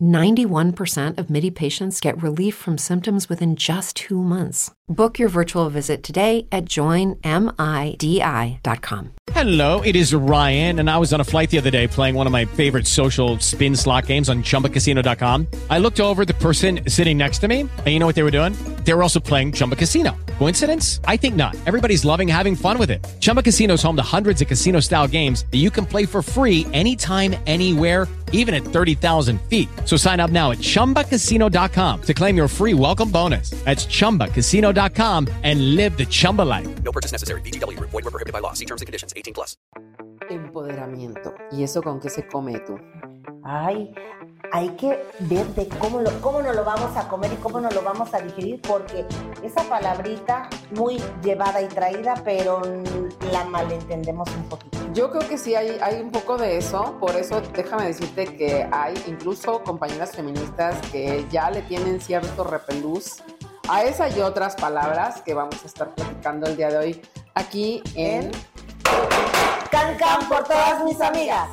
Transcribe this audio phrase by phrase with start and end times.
[0.00, 4.72] 91% of MIDI patients get relief from symptoms within just two months.
[4.88, 7.16] Book your virtual visit today at joinmidi.com.
[9.32, 12.26] Hello, it is Ryan, and I was on a flight the other day playing one
[12.26, 15.48] of my favorite social spin slot games on chumbacasino.com.
[15.68, 18.30] I looked over the person sitting next to me, and you know what they were
[18.30, 18.52] doing?
[18.84, 20.16] They were also playing Chumba Casino.
[20.38, 21.00] Coincidence?
[21.06, 21.56] I think not.
[21.66, 23.04] Everybody's loving having fun with it.
[23.18, 26.22] Chumba Casino is home to hundreds of casino style games that you can play for
[26.22, 29.68] free anytime, anywhere, even at 30,000 feet.
[29.86, 33.50] So sign up now at chumbacasino.com to claim your free welcome bonus.
[33.64, 36.68] That's chumbacasino.com and live the Chumba life.
[36.82, 37.40] No purchase necessary.
[37.42, 37.90] VGW Group.
[37.90, 38.52] Void were prohibited by law.
[38.52, 39.12] See terms and conditions.
[39.16, 39.56] 18 plus.
[40.28, 41.34] Empoderamiento.
[41.52, 42.78] ¿Y eso con qué se come tú?
[43.44, 43.94] Ay,
[44.52, 47.74] hay que ver de cómo, lo, cómo nos lo vamos a comer y cómo nos
[47.74, 49.06] lo vamos a digerir, porque
[49.42, 52.62] esa palabrita muy llevada y traída, pero
[53.32, 54.78] la malentendemos un poquito.
[54.92, 58.68] Yo creo que sí hay, hay un poco de eso, por eso déjame decirte que
[58.70, 63.22] hay incluso compañeras feministas que ya le tienen cierto repelús
[63.68, 67.02] a esa y otras palabras que vamos a estar platicando el día de hoy
[67.34, 68.30] aquí en
[69.70, 71.48] Can Can por todas mis amigas.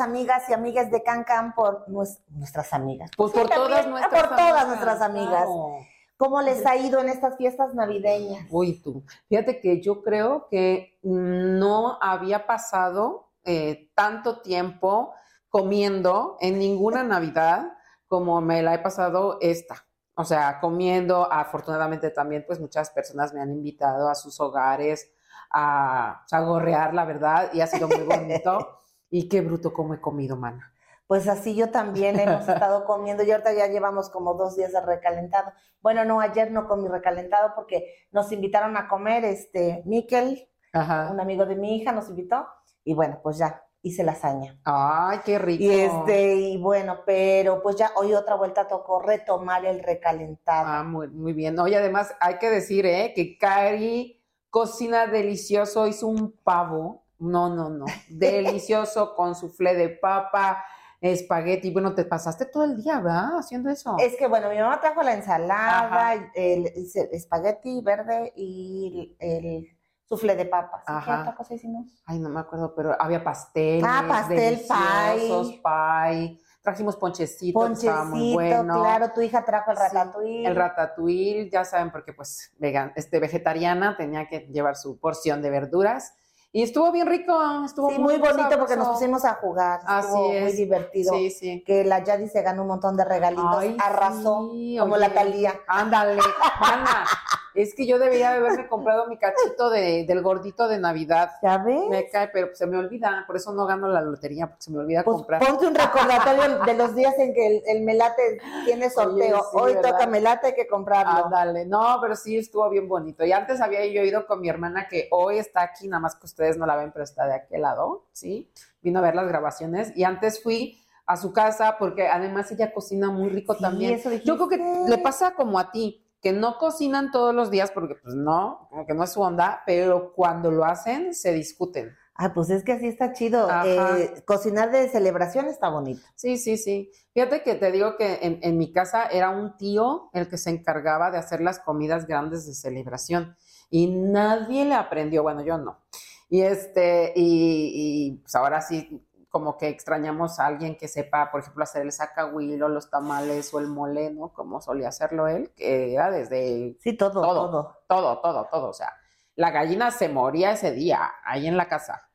[0.00, 3.10] Amigos, amigas y amigas de Can Can por nues- nuestras amigas.
[3.16, 5.44] Pues por todas nuestras Por todas amigas, nuestras amigas.
[5.44, 5.76] claro.
[6.16, 8.46] ¿Cómo les ha ido en estas fiestas navideñas?
[8.50, 9.02] Uy, tú.
[9.28, 15.12] Fíjate que yo creo que no había pasado eh, tanto tiempo
[15.48, 17.72] comiendo en ninguna Navidad
[18.06, 19.84] como me la he pasado esta.
[20.14, 25.10] O sea, comiendo, afortunadamente también, pues muchas personas me han invitado a sus hogares
[25.50, 28.78] a sagorrear, la verdad, y ha sido muy bonito.
[29.12, 30.72] y qué bruto como he comido, mana.
[31.06, 34.80] Pues así yo también hemos estado comiendo y ahorita ya llevamos como dos días de
[34.80, 35.52] recalentado.
[35.82, 41.10] Bueno, no, ayer no comí recalentado porque nos invitaron a comer, este, Miquel, Ajá.
[41.12, 42.46] un amigo de mi hija, nos invitó
[42.84, 44.58] y bueno, pues ya hice lasaña.
[44.64, 45.62] Ay, qué rico.
[45.62, 50.68] Y este, y bueno, pero pues ya hoy otra vuelta tocó retomar el recalentado.
[50.68, 51.58] Ah, muy, muy bien.
[51.58, 53.12] Oye, además hay que decir, ¿eh?
[53.14, 57.01] Que Cari cocina delicioso, hizo un pavo.
[57.22, 57.84] No, no, no.
[58.08, 60.64] Delicioso con soufflé de papa,
[61.00, 61.70] espagueti.
[61.72, 63.38] Bueno, te pasaste todo el día, ¿verdad?
[63.38, 63.96] Haciendo eso.
[63.98, 66.14] Es que bueno, mi mamá trajo la ensalada, Ajá.
[66.34, 69.66] el, el espagueti verde y el
[70.04, 70.82] soufflé de papas.
[70.82, 71.20] ¿Y ¿Qué Ajá.
[71.22, 71.86] otra cosa hicimos?
[72.06, 73.84] Ay, no me acuerdo, pero había pasteles.
[73.86, 76.38] Ah, pastel, deliciosos, pie.
[76.62, 78.80] Trajimos ponchecito, estaba muy Ponchecito, bueno.
[78.82, 80.46] claro, tu hija trajo el Sí, ratatouille.
[80.46, 85.50] El ratatouille, ya saben, porque pues vegan, este, vegetariana tenía que llevar su porción de
[85.50, 86.14] verduras.
[86.54, 89.80] Y estuvo bien rico, estuvo Sí, muy bonito porque nos pusimos a jugar.
[89.86, 90.56] Así Estuvo muy es.
[90.58, 91.14] divertido.
[91.14, 91.64] Sí, sí.
[91.66, 93.56] Que la Yadi se ganó un montón de regalitos.
[93.56, 94.50] Ay, arrasó como
[94.94, 94.98] oye.
[94.98, 95.54] la Talía.
[95.66, 96.20] Ándale,
[96.60, 97.06] mana.
[97.54, 101.30] Es que yo debería de haberme comprado mi cachito de, del gordito de Navidad.
[101.42, 101.82] ¿Ya ves?
[101.90, 104.78] Me cae, pero se me olvida, por eso no gano la lotería, porque se me
[104.78, 105.46] olvida Pues comprar.
[105.46, 109.38] ponte un recordatorio de los días en que el, el melate tiene sorteo.
[109.38, 109.90] sí, Hoy ¿verdad?
[109.90, 111.26] toca melate, hay que comprarlo.
[111.26, 113.24] Ándale, no, pero sí estuvo bien bonito.
[113.24, 116.26] Y antes había yo ido con mi hermana que hoy está aquí, nada más que
[116.26, 118.50] ustedes no la ven, pero está de aquel lado, ¿sí?
[118.80, 119.92] Vino a ver las grabaciones.
[119.96, 123.94] Y antes fui a su casa porque además ella cocina muy rico Sí, también.
[123.94, 127.72] eso Yo creo que le pasa como a ti, que no cocinan todos los días
[127.72, 131.96] porque pues no, como que no es su onda, pero cuando lo hacen se discuten.
[132.14, 133.48] Ah, pues es que así está chido.
[133.64, 136.02] Eh, cocinar de celebración está bonito.
[136.14, 136.92] Sí, sí, sí.
[137.14, 140.50] Fíjate que te digo que en, en mi casa era un tío el que se
[140.50, 143.36] encargaba de hacer las comidas grandes de celebración
[143.70, 145.80] y nadie le aprendió, bueno, yo no.
[146.28, 149.02] Y este, y, y, pues ahora sí,
[149.32, 153.52] como que extrañamos a alguien que sepa, por ejemplo, hacer el sacahuil o los tamales
[153.54, 154.28] o el mole, ¿no?
[154.34, 157.50] Como solía hacerlo él, que era desde Sí, todo, Todo.
[157.50, 157.78] todo.
[157.88, 158.68] todo, todo, todo.
[158.68, 158.92] O sea,
[159.34, 162.10] la gallina se moría ese día, ahí en la casa.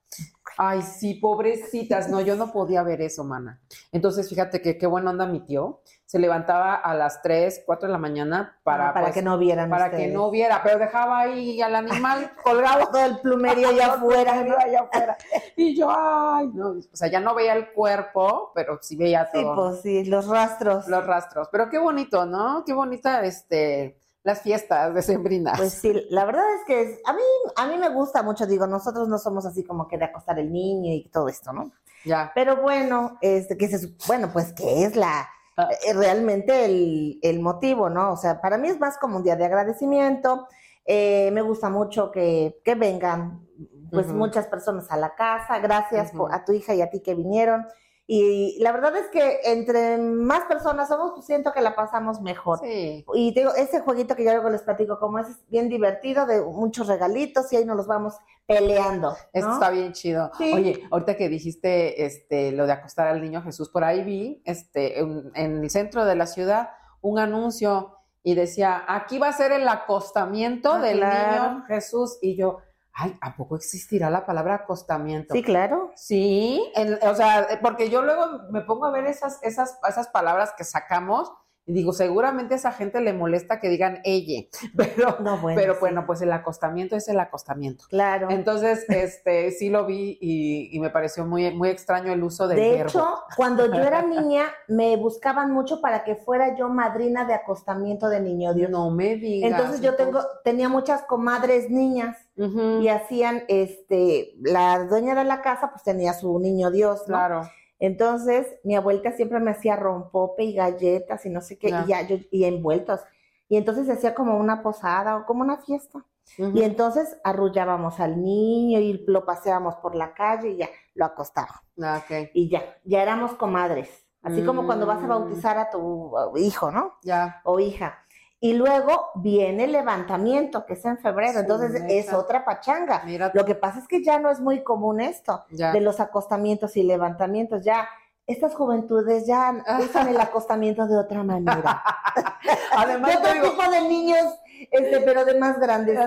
[0.57, 2.09] Ay, sí, pobrecitas.
[2.09, 3.59] No, yo no podía ver eso, mana.
[3.91, 5.81] Entonces, fíjate que qué buena onda mi tío.
[6.05, 9.37] Se levantaba a las 3, 4 de la mañana para, Ah, para pues, que no
[9.37, 13.87] vieran para que no viera, pero dejaba ahí al animal colgado Todo el plumerío allá
[13.93, 14.43] afuera.
[14.43, 14.55] ¿no?
[14.57, 15.17] allá afuera.
[15.57, 19.41] Y yo, ay, no, o sea, ya no veía el cuerpo, pero sí veía Sí,
[19.41, 20.87] todo pues sí, los rastros.
[20.87, 21.49] los rastros.
[21.51, 22.63] Pero qué bonito, ¿no?
[22.65, 25.57] Qué bonita, este, las fiestas decembrinas.
[25.57, 27.21] Pues sí, la verdad es que es- a mí,
[27.55, 30.51] a mí me gusta mucho, digo, nosotros no somos así como que de acostar el
[30.51, 31.71] niño y todo esto, ¿no?
[32.05, 32.31] Ya.
[32.35, 35.27] Pero bueno, este, que se, bueno, pues que es la
[35.59, 35.69] Ah.
[35.87, 38.11] eh, realmente el, el motivo, ¿no?
[38.11, 40.47] O sea, para mí es más como un día de agradecimiento.
[40.85, 43.41] Eh, me gusta mucho que, que vengan
[43.89, 45.57] pues muchas personas a la casa.
[45.59, 47.65] Gracias por- a tu hija y a ti que vinieron.
[48.09, 52.59] Y la verdad es que entre más personas somos, pues siento que la pasamos mejor.
[52.59, 53.05] Sí.
[53.13, 56.87] Y digo, ese jueguito que yo luego les platico, como es bien divertido, de muchos
[56.87, 58.15] regalitos y ahí nos los vamos
[58.45, 59.13] peleando.
[59.33, 60.31] Esto está bien chido.
[60.37, 60.53] Sí.
[60.53, 64.99] Oye, ahorita que dijiste este, lo de acostar al niño Jesús, por ahí vi este,
[64.99, 66.69] en, en el centro de la ciudad
[67.01, 67.93] un anuncio
[68.23, 71.51] y decía, aquí va a ser el acostamiento Ah, del claro.
[71.55, 72.17] niño Jesús.
[72.21, 72.59] Y yo,
[72.99, 75.33] ay, ¿a poco existirá la palabra acostamiento?
[75.33, 75.91] Sí, claro.
[75.95, 80.53] Sí, en- o sea, porque yo luego me pongo a ver esas, esas, esas palabras
[80.57, 81.31] que sacamos
[81.67, 84.47] y digo, seguramente a esa gente le molesta que digan ella,
[84.77, 85.59] pero, No, bueno.
[85.59, 85.79] pero sí.
[85.81, 87.83] bueno, pues el acostamiento es el acostamiento.
[87.89, 88.29] Claro.
[88.31, 92.57] Entonces, este, sí lo vi y, y me pareció muy, muy extraño el uso del
[92.57, 92.87] de verbo.
[92.89, 98.07] hecho, cuando yo era niña, me buscaban mucho para que fuera yo madrina de acostamiento
[98.09, 98.69] de niño Dios.
[98.69, 99.51] no me digas.
[99.51, 105.71] Entonces yo tengo, tenía muchas comadres niñas y hacían, este, la dueña de la casa
[105.71, 107.15] pues tenía su niño Dios, ¿no?
[107.15, 107.41] claro.
[107.79, 112.01] Entonces mi abuelita siempre me hacía rompope y galletas y no sé qué, y, ya,
[112.07, 113.01] yo, y envueltos.
[113.49, 116.03] Y entonces se hacía como una posada o como una fiesta.
[116.37, 121.61] Y entonces arrullábamos al niño y lo paseábamos por la calle y ya lo acostábamos.
[121.81, 123.89] Ah, ok, y ya, ya éramos comadres.
[124.23, 125.09] Así como cuando vas a Mm.
[125.09, 126.95] bautizar a tu hijo, ¿no?
[127.03, 127.39] ya.
[127.45, 127.99] O hija.
[128.39, 131.33] Y luego viene el levantamiento, que es en febrero.
[131.33, 133.01] Sí, Entonces es otra pachanga.
[133.05, 135.71] Mira, Lo que pasa es que ya no es muy común esto, ya.
[135.71, 137.63] de los acostamientos y levantamientos.
[137.63, 137.89] Ya,
[138.27, 141.81] estas juventudes ya usan el acostamiento de otra manera.
[142.77, 144.25] Además, de otro digo, tipo de niños,
[144.71, 145.97] este, pero de más grandes.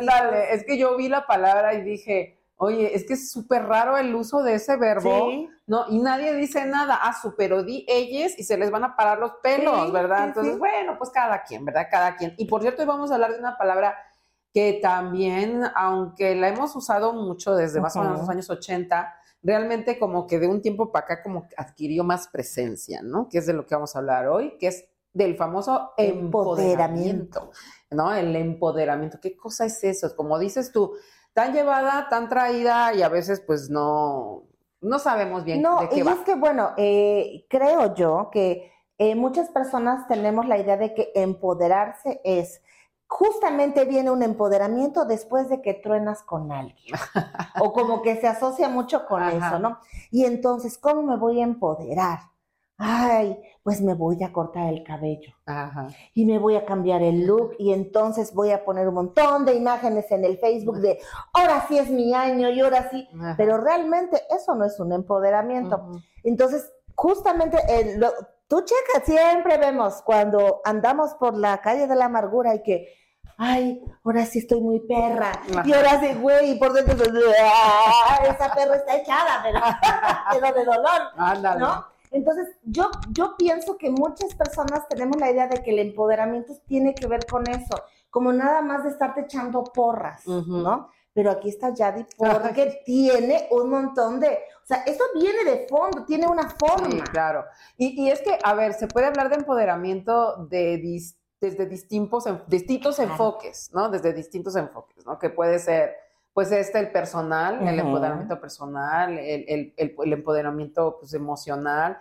[0.51, 4.15] es que yo vi la palabra y dije, oye, es que es súper raro el
[4.15, 5.31] uso de ese verbo.
[5.31, 5.49] Sí.
[5.67, 5.87] ¿no?
[5.89, 9.19] Y nadie dice nada, ah, su, pero di ellos y se les van a parar
[9.19, 10.29] los pelos, Sí, ¿verdad?
[10.29, 10.59] Entonces, sí.
[10.59, 11.87] bueno, pues cada quien, ¿verdad?
[11.91, 12.35] Cada quien.
[12.37, 13.97] Y por cierto, hoy vamos a hablar de una palabra
[14.53, 19.99] que también, aunque la hemos usado mucho desde más o menos los años 80, realmente
[19.99, 23.29] como que de un tiempo para acá como adquirió más presencia, ¿no?
[23.29, 27.51] Que es de lo que vamos a hablar hoy, que es del famoso empoderamiento, Empoderamiento.
[27.91, 28.13] ¿no?
[28.13, 29.19] El empoderamiento.
[29.21, 30.15] ¿Qué cosa es eso?
[30.15, 30.93] Como dices tú,
[31.35, 34.45] tan llevada, tan traída y a veces pues no,
[34.81, 36.13] no sabemos bien No, de qué y va.
[36.13, 41.13] es que, bueno, eh, creo yo que eh, muchas personas tenemos la idea de que
[41.15, 42.63] empoderarse es,
[43.07, 46.95] justamente viene un empoderamiento después de que truenas con alguien,
[47.61, 49.49] o como que se asocia mucho con Ajá.
[49.49, 49.79] eso, ¿no?
[50.11, 52.19] Y entonces, ¿cómo me voy a empoderar?
[52.83, 55.89] Ay, pues me voy a cortar el cabello Ajá.
[56.15, 59.55] y me voy a cambiar el look y entonces voy a poner un montón de
[59.55, 60.99] imágenes en el Facebook de
[61.35, 63.35] ahora sí es mi año y ahora sí, Ajá.
[63.37, 65.91] pero realmente eso no es un empoderamiento.
[66.25, 68.13] Entonces, justamente, eh, lo-
[68.49, 72.89] tú checas, siempre vemos cuando andamos por la calle de la amargura y que,
[73.37, 75.33] ay, ahora sí estoy muy perra,
[75.67, 76.97] y ahora sí, güey, y por dentro,
[77.43, 79.61] "Ah, esa perra está echada, pero,
[80.41, 81.61] pero de dolor, Ándale.
[81.61, 81.90] ¿no?
[82.11, 86.95] Entonces, yo, yo pienso que muchas personas tenemos la idea de que el empoderamiento tiene
[86.95, 87.75] que ver con eso,
[88.11, 90.27] como nada más de estarte echando porras.
[90.27, 90.89] ¿no?
[91.13, 94.29] Pero aquí está Yadi porque tiene un montón de,
[94.63, 96.91] o sea, esto viene de fondo, tiene una forma.
[96.91, 97.45] Sí, claro.
[97.77, 100.79] Y, y es que, a ver, se puede hablar de empoderamiento de
[101.41, 103.89] desde distintos, distintos enfoques, ¿no?
[103.89, 105.19] Desde distintos enfoques, ¿no?
[105.19, 105.97] Que puede ser,
[106.33, 111.99] pues, este, el personal, el empoderamiento personal, el, el- el- el empoderamiento, pues, emocional.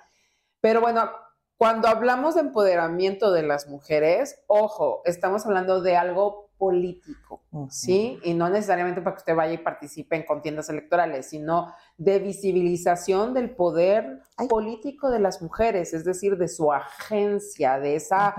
[0.62, 1.10] Pero bueno,
[1.58, 8.20] cuando hablamos de empoderamiento de las mujeres, ojo, estamos hablando de algo político, ¿sí?
[8.24, 13.34] Y no necesariamente para que usted vaya y participe en contiendas electorales, sino de visibilización
[13.34, 14.48] del poder Ay.
[14.50, 18.36] político de las mujeres, es decir, de su agencia, de esa.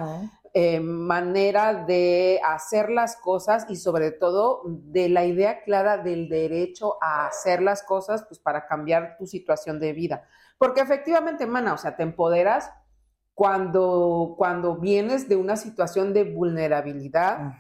[0.52, 6.96] Eh, manera de hacer las cosas y sobre todo de la idea clara del derecho
[7.00, 10.24] a hacer las cosas pues para cambiar tu situación de vida.
[10.58, 12.70] Porque efectivamente, mana, o sea, te empoderas
[13.34, 17.54] cuando, cuando vienes de una situación de vulnerabilidad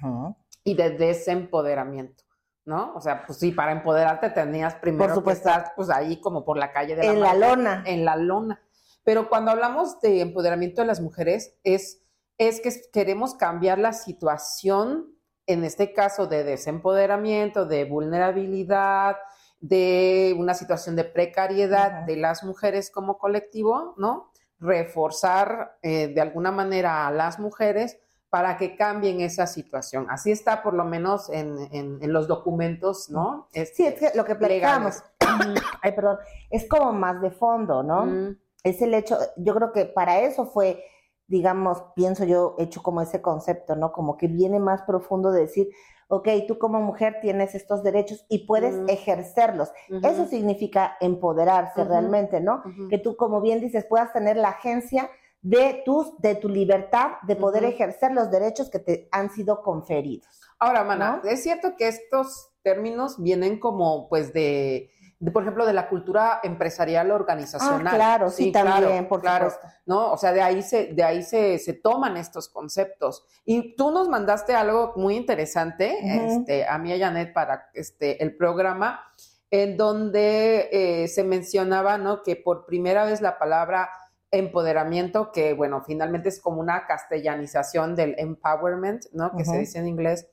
[0.62, 2.24] y de desempoderamiento,
[2.66, 2.92] ¿no?
[2.94, 5.44] O sea, pues sí, para empoderarte tenías primero Por supuesto.
[5.48, 7.82] que estar pues ahí como por la calle de la En la lona.
[7.86, 8.60] en la lona.
[9.04, 12.02] Pero cuando hablamos de empoderamiento de las mujeres, es,
[12.40, 15.14] es que queremos cambiar la situación,
[15.46, 19.16] en este caso de desempoderamiento, de vulnerabilidad,
[19.60, 22.06] de una situación de precariedad Ajá.
[22.06, 24.30] de las mujeres como colectivo, ¿no?
[24.58, 27.98] Reforzar eh, de alguna manera a las mujeres
[28.30, 30.06] para que cambien esa situación.
[30.08, 33.48] Así está por lo menos en, en- en los documentos, ¿no?
[33.52, 35.02] Sí, es que lo que platicábamos,
[35.82, 36.16] ay, perdón,
[36.48, 38.06] es como más de fondo, ¿no?
[38.06, 40.82] Mm, Es el hecho, yo creo que para eso fue,
[41.30, 43.92] digamos, pienso yo, hecho como ese concepto, ¿no?
[43.92, 45.68] Como que viene más profundo de decir,
[46.08, 49.70] ok, tú como mujer tienes estos derechos y puedes ejercerlos.
[50.02, 52.64] Eso significa empoderarse realmente, ¿no?
[52.90, 55.08] Que tú, como bien dices, puedas tener la agencia
[55.40, 60.40] de, tus, de tu libertad de poder ejercer los derechos que te han sido conferidos.
[60.58, 61.30] Ahora, Mana, ¿no?
[61.30, 66.40] es cierto que estos términos vienen como, pues, de, de, por ejemplo, de la cultura
[66.42, 67.86] empresarial organizacional.
[67.88, 69.50] Ah, claro, sí, claro, también, por claro.
[69.50, 69.68] supuesto.
[69.84, 70.12] ¿no?
[70.12, 73.26] O sea, de ahí se, de ahí se, se toman estos conceptos.
[73.44, 78.22] Y tú nos mandaste algo muy interesante, este, a mí y a Janet para este,
[78.22, 79.12] el programa,
[79.50, 82.22] en donde eh, se mencionaba, ¿no?
[82.22, 83.90] Que por primera vez la palabra
[84.30, 89.36] empoderamiento, que bueno, finalmente es como una castellanización del empowerment, ¿no?
[89.36, 89.60] Que se Ujú.
[89.60, 90.28] dice en inglés.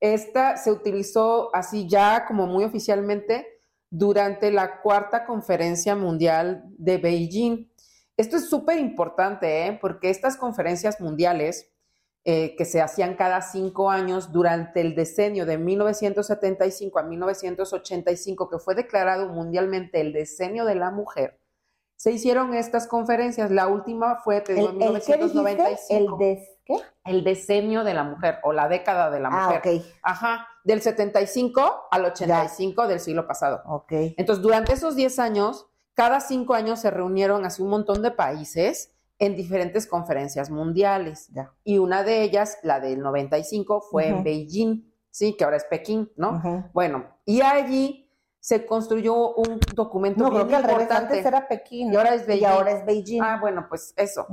[0.00, 3.57] Esta se utilizó así ya como muy oficialmente
[3.90, 7.70] durante la cuarta conferencia mundial de Beijing.
[8.16, 9.78] Esto es súper importante, ¿eh?
[9.80, 11.70] porque estas conferencias mundiales
[12.24, 18.58] eh, que se hacían cada cinco años durante el decenio de 1975 a 1985, que
[18.58, 21.38] fue declarado mundialmente el decenio de la mujer,
[21.96, 23.50] se hicieron estas conferencias.
[23.50, 25.34] La última fue te digo, en ¿El, el qué dijiste?
[25.42, 26.18] 1995.
[26.18, 26.74] El des, ¿qué?
[27.06, 29.78] el decenio de la mujer o la década de la Ah, mujer.
[29.80, 33.62] ok, Ajá, del 75 al 85 del siglo pasado.
[33.66, 33.90] ok.
[34.18, 38.94] Entonces, durante esos 10 años, cada cinco años se reunieron así un montón de países
[39.18, 41.28] en diferentes conferencias mundiales.
[41.32, 41.52] Ya.
[41.64, 44.24] Y una de ellas, la del 95, fue en Ujú.
[44.24, 46.70] Beijing, sí, que ahora es Pekín, ¿no?
[46.74, 48.04] Bueno, y allí
[48.38, 51.14] se construyó un documento No, bien creo que al revés, importante.
[51.14, 51.92] antes era Pekín.
[51.92, 52.46] Y ahora es Y Beijing.
[52.46, 53.22] ahora es Beijing.
[53.22, 54.26] Ah, bueno, pues eso.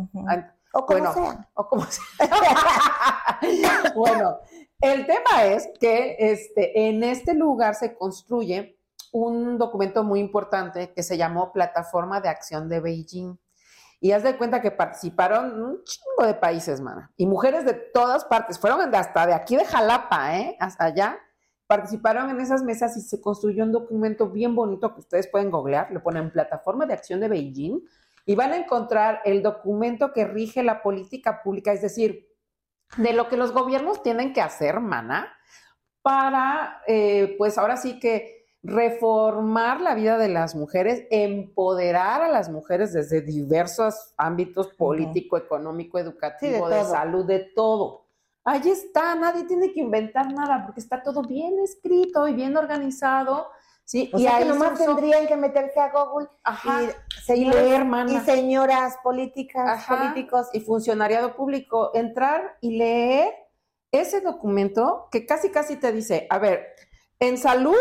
[0.75, 1.49] O como bueno, sea.
[1.53, 3.39] o como sea.
[3.95, 4.39] bueno,
[4.81, 8.77] el tema es que este, en este lugar se construye
[9.13, 13.37] un documento muy importante que se llamó Plataforma de Acción de Beijing.
[14.01, 17.13] Y haz de cuenta que participaron un chingo de países, mana.
[17.15, 18.59] Y mujeres de todas partes.
[18.59, 20.57] Fueron hasta de aquí de Jalapa, ¿eh?
[20.59, 21.17] Hasta allá.
[21.67, 25.89] Participaron en esas mesas y se construyó un documento bien bonito que ustedes pueden googlear.
[25.91, 27.79] Le ponen Plataforma de Acción de Beijing
[28.25, 32.27] y van a encontrar el documento que rige la política pública, es decir,
[32.97, 35.31] de lo que los gobiernos tienen que hacer, mana,
[36.01, 42.49] para, eh, pues ahora sí que reformar la vida de las mujeres, empoderar a las
[42.49, 48.05] mujeres desde diversos ámbitos político, económico, educativo, Sí, de de, salud, de todo.
[48.43, 53.49] Ahí está, nadie tiene que inventar nada porque está todo bien escrito y bien organizado.
[53.85, 54.09] ¿Sí?
[54.13, 56.81] O y sea que nomás tendrían que meterse a Google Ajá,
[57.27, 58.11] y, y leer, mana.
[58.11, 60.47] y señoras políticas, Ajá, políticos.
[60.51, 63.33] y funcionariado público, entrar y leer
[63.91, 66.67] ese documento que casi casi te dice, a ver,
[67.19, 67.77] en salud,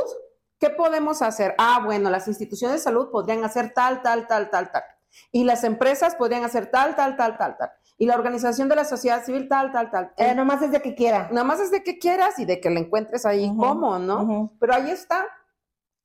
[0.60, 1.54] ¿qué podemos hacer?
[1.58, 4.82] Ah, bueno, las instituciones de salud podrían hacer tal, tal, tal, tal, tal.
[5.32, 7.70] Y las empresas podrían hacer tal, tal, tal, tal, tal.
[7.96, 10.12] Y la organización de la sociedad civil, tal, tal, tal.
[10.16, 11.28] Eh, nomás es de que quiera.
[11.30, 14.52] Nada más es de que quieras y de que le encuentres ahí Ujú, cómo, ¿no?
[14.58, 15.26] Pero ahí está.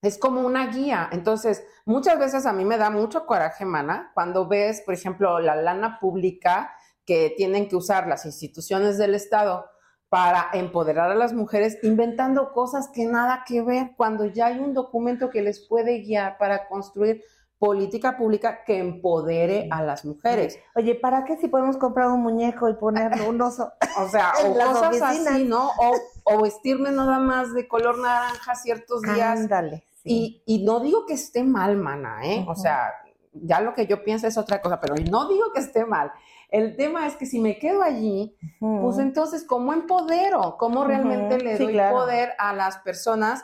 [0.01, 1.10] Es como una guía.
[1.12, 5.56] Entonces, muchas veces a mí me da mucho coraje, mana, cuando ves, por ejemplo, la
[5.56, 6.72] lana pública
[7.06, 9.65] que tienen que usar las instituciones del Estado
[10.10, 14.74] para empoderar a las mujeres, inventando cosas que nada que ver, cuando ya hay un
[14.74, 17.24] documento que les puede guiar para construir
[17.60, 20.58] política pública que empodere a las mujeres.
[20.75, 23.72] Oye, ¿para qué si podemos comprar un muñeco y ponerle un oso?
[24.00, 25.27] O sea, o cosas oficinas.
[25.27, 25.68] así, ¿no?
[25.68, 29.39] O, o vestirme nada más de color naranja ciertos días.
[29.39, 29.84] Ándale.
[30.03, 30.44] Sí.
[30.46, 32.44] Y, y no digo que esté mal, mana, ¿eh?
[32.48, 32.62] O Ujú.
[32.62, 32.91] sea,
[33.34, 36.12] ya lo que yo pienso es otra cosa, pero no digo que esté mal.
[36.50, 38.82] El tema es que si me quedo allí, Ujú.
[38.82, 40.58] pues entonces, ¿cómo empodero?
[40.58, 41.98] ¿Cómo realmente Ujú, le sí, doy claro.
[41.98, 43.44] poder a las personas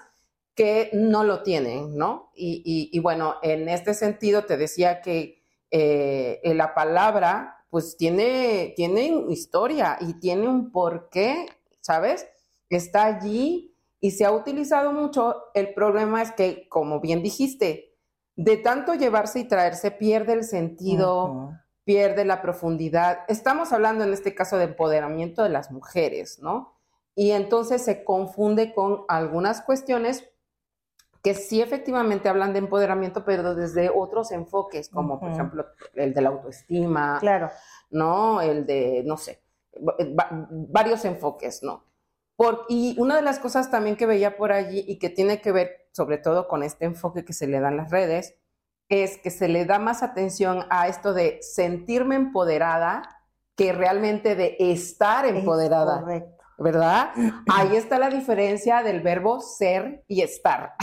[0.55, 2.31] que no lo tienen, ¿no?
[2.35, 8.73] Y, y- y bueno, en este sentido te decía que eh, la palabra, pues tiene,
[8.77, 11.47] tiene historia y tiene un porqué,
[11.81, 12.25] ¿sabes?
[12.69, 13.74] Está allí
[14.05, 15.45] y se ha utilizado mucho.
[15.55, 17.97] El problema es que, como bien dijiste,
[18.35, 21.51] de tanto llevarse y traerse pierde el sentido
[21.85, 23.19] pierde la profundidad.
[23.27, 26.77] Estamos hablando en este caso de empoderamiento de las mujeres, ¿no?
[27.15, 30.27] Y entonces se confunde con algunas cuestiones
[31.23, 36.21] que sí efectivamente hablan de empoderamiento, pero desde otros enfoques, como por ejemplo el de
[36.21, 37.49] la autoestima, Claro.
[37.89, 38.41] ¿no?
[38.41, 39.41] El de, no sé,
[40.19, 41.83] va- varios enfoques, ¿no?
[42.35, 45.51] Por, y una de las cosas también que veía por allí y que tiene que
[45.51, 48.35] ver sobre todo con este enfoque que se le da en las redes,
[48.89, 53.01] es que se le da más atención a esto de sentirme empoderada
[53.55, 56.43] que realmente de estar Es empoderada, correcto.
[56.57, 57.11] ¿verdad?
[57.51, 60.73] Ahí está la diferencia del verbo ser y estar.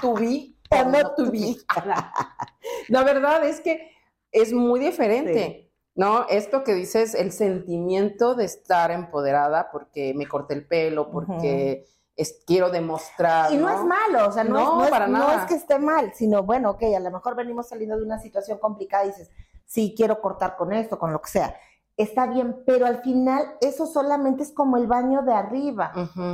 [0.00, 2.12] To be Por no tu vista.
[2.88, 3.90] La verdad es que
[4.32, 5.69] es muy diferente,
[6.00, 6.24] ¿no?
[6.30, 11.84] Esto que dices, el sentimiento de estar empoderada porque me corté el pelo, porque
[12.16, 13.52] es- quiero demostrar.
[13.52, 15.34] Y no, es malo, o sea, no, No, es, no es- para no nada.
[15.42, 18.56] es que esté mal, sino bueno, ok, a lo mejor venimos saliendo de una situación
[18.58, 19.30] complicada y dices,
[19.66, 21.54] sí, quiero cortar con esto, con lo que sea.
[21.98, 25.92] Está bien, pero al final eso solamente es como el baño de arriba.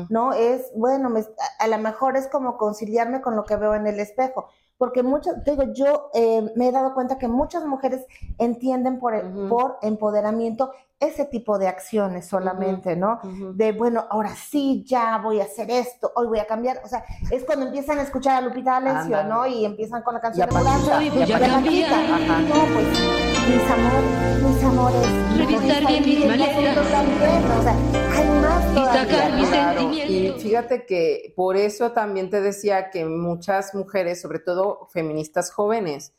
[0.09, 0.33] ¿no?
[0.33, 3.89] Es, bueno, me- a, a lo mejor es como conciliarme con lo que veo en
[3.89, 4.47] el espejo.
[4.79, 8.05] Porque muchas, digo, yo eh, me he dado cuenta que muchas mujeres
[8.39, 13.21] entienden por, el- por empoderamiento ese tipo de acciones solamente, ¿no?
[13.55, 16.81] De bueno, ahora sí, ya voy a hacer esto, hoy voy a cambiar.
[16.85, 19.29] O sea, es cuando empiezan a escuchar a Lupita D'Alessio, Ándale.
[19.29, 19.47] ¿no?
[19.47, 20.99] Y empiezan con la canción Y a Paquita.
[20.99, 21.57] de Y a Paquita.
[21.57, 21.99] Paquita.
[22.15, 22.41] Ajá.
[22.41, 25.39] No, pues, mis amores, mis amores.
[25.39, 26.77] Revisar mis bien mis maletas.
[26.79, 27.75] O sea,
[28.13, 30.41] hay más Y sacar mis Claro, sentimientos.
[30.41, 36.13] y fíjate que por eso también te decía que muchas mujeres, sobre todo feministas jóvenes,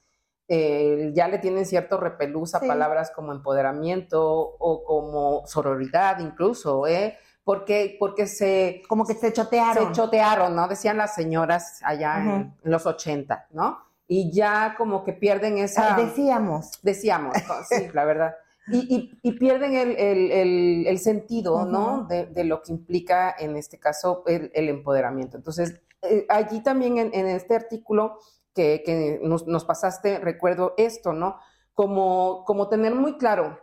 [0.50, 2.68] eh, ya le tienen cierto repelús a Sí.
[2.68, 7.18] palabras como empoderamiento o como sororidad incluso, ¿eh?
[7.44, 9.88] Porque, porque se, Como que se chotearon.
[9.88, 10.68] se chotearon, ¿no?
[10.68, 12.36] Decían las señoras allá en- Ujú.
[12.64, 13.87] en, los 80, ¿no?
[14.08, 15.96] Y ya como que pierden esa...
[16.06, 16.80] Decíamos.
[16.82, 17.36] Decíamos,
[17.70, 18.36] sí, la verdad.
[18.70, 22.06] Y, y- y pierden el, el- el- el sentido, ¿no?
[22.08, 25.38] De, de lo que implica, en este caso, el, empoderamiento.
[25.38, 28.20] Entonces, eh, allí también en, en este artículo
[28.54, 31.38] que, que nos, nos pasaste, recuerdo esto, ¿no?
[31.74, 33.60] Como, como tener muy claro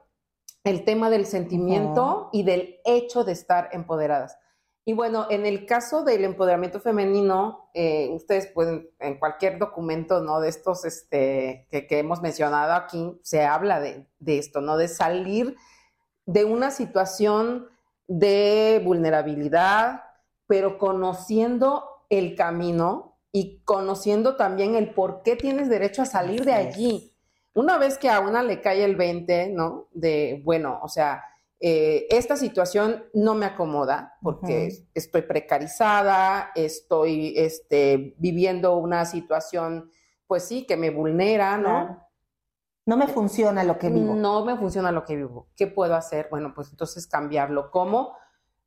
[0.62, 4.38] el tema del sentimiento y del hecho de estar empoderadas.
[4.87, 10.41] Y bueno, en el caso del empoderamiento femenino, eh, ustedes pueden, en cualquier documento, ¿no?
[10.41, 14.76] De estos este, que, que hemos mencionado aquí, se habla de, de esto, ¿no?
[14.76, 15.57] De salir
[16.26, 17.69] de una situación
[18.07, 20.03] de vulnerabilidad,
[20.47, 26.53] pero conociendo el camino y conociendo también el por qué tienes derecho a salir de
[26.53, 27.12] allí.
[27.55, 29.88] Una vez que a una le cae el 20, ¿no?
[29.93, 31.25] De, bueno, o sea,
[31.66, 39.90] eh, esta situación no me acomoda porque estoy precarizada, estoy este, viviendo una situación,
[40.27, 41.87] pues sí, que me vulnera, ¿no?
[41.87, 42.09] Claro.
[42.85, 44.14] No me funciona lo que vivo.
[44.14, 45.48] No me funciona lo que vivo.
[45.57, 46.29] ¿Qué puedo hacer?
[46.31, 47.70] Bueno, pues entonces cambiarlo.
[47.70, 48.14] ¿Cómo?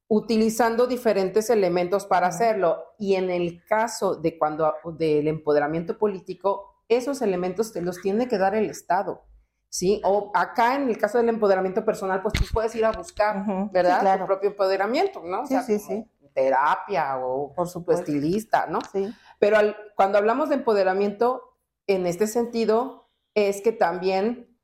[0.07, 2.83] Utilizando diferentes elementos para hacerlo.
[2.97, 8.39] Y en el caso de cuando del empoderamiento político, esos elementos te los tiene que
[8.39, 9.26] dar el Estado.
[9.69, 10.01] ¿Sí?
[10.05, 13.43] O acá en el caso del empoderamiento personal, pues tú puedes ir a buscar.
[13.71, 13.95] ¿verdad?
[13.97, 14.21] Sí, claro.
[14.21, 15.41] Tu propio empoderamiento, ¿no?
[15.41, 16.05] O sea, sí, sí.
[16.33, 18.03] Terapia o Por tu supuesto.
[18.03, 18.79] estilista, ¿no?
[18.91, 19.13] Sí.
[19.39, 24.57] Pero al- cuando hablamos de empoderamiento, en este sentido, es que también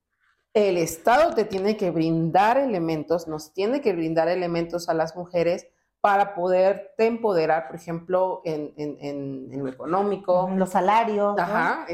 [0.54, 5.68] el Estado te tiene que brindar elementos, nos tiene que brindar elementos a las mujeres
[6.04, 11.34] para poderte empoderar, por ejemplo, en, en- en- en lo económico, Los salarios,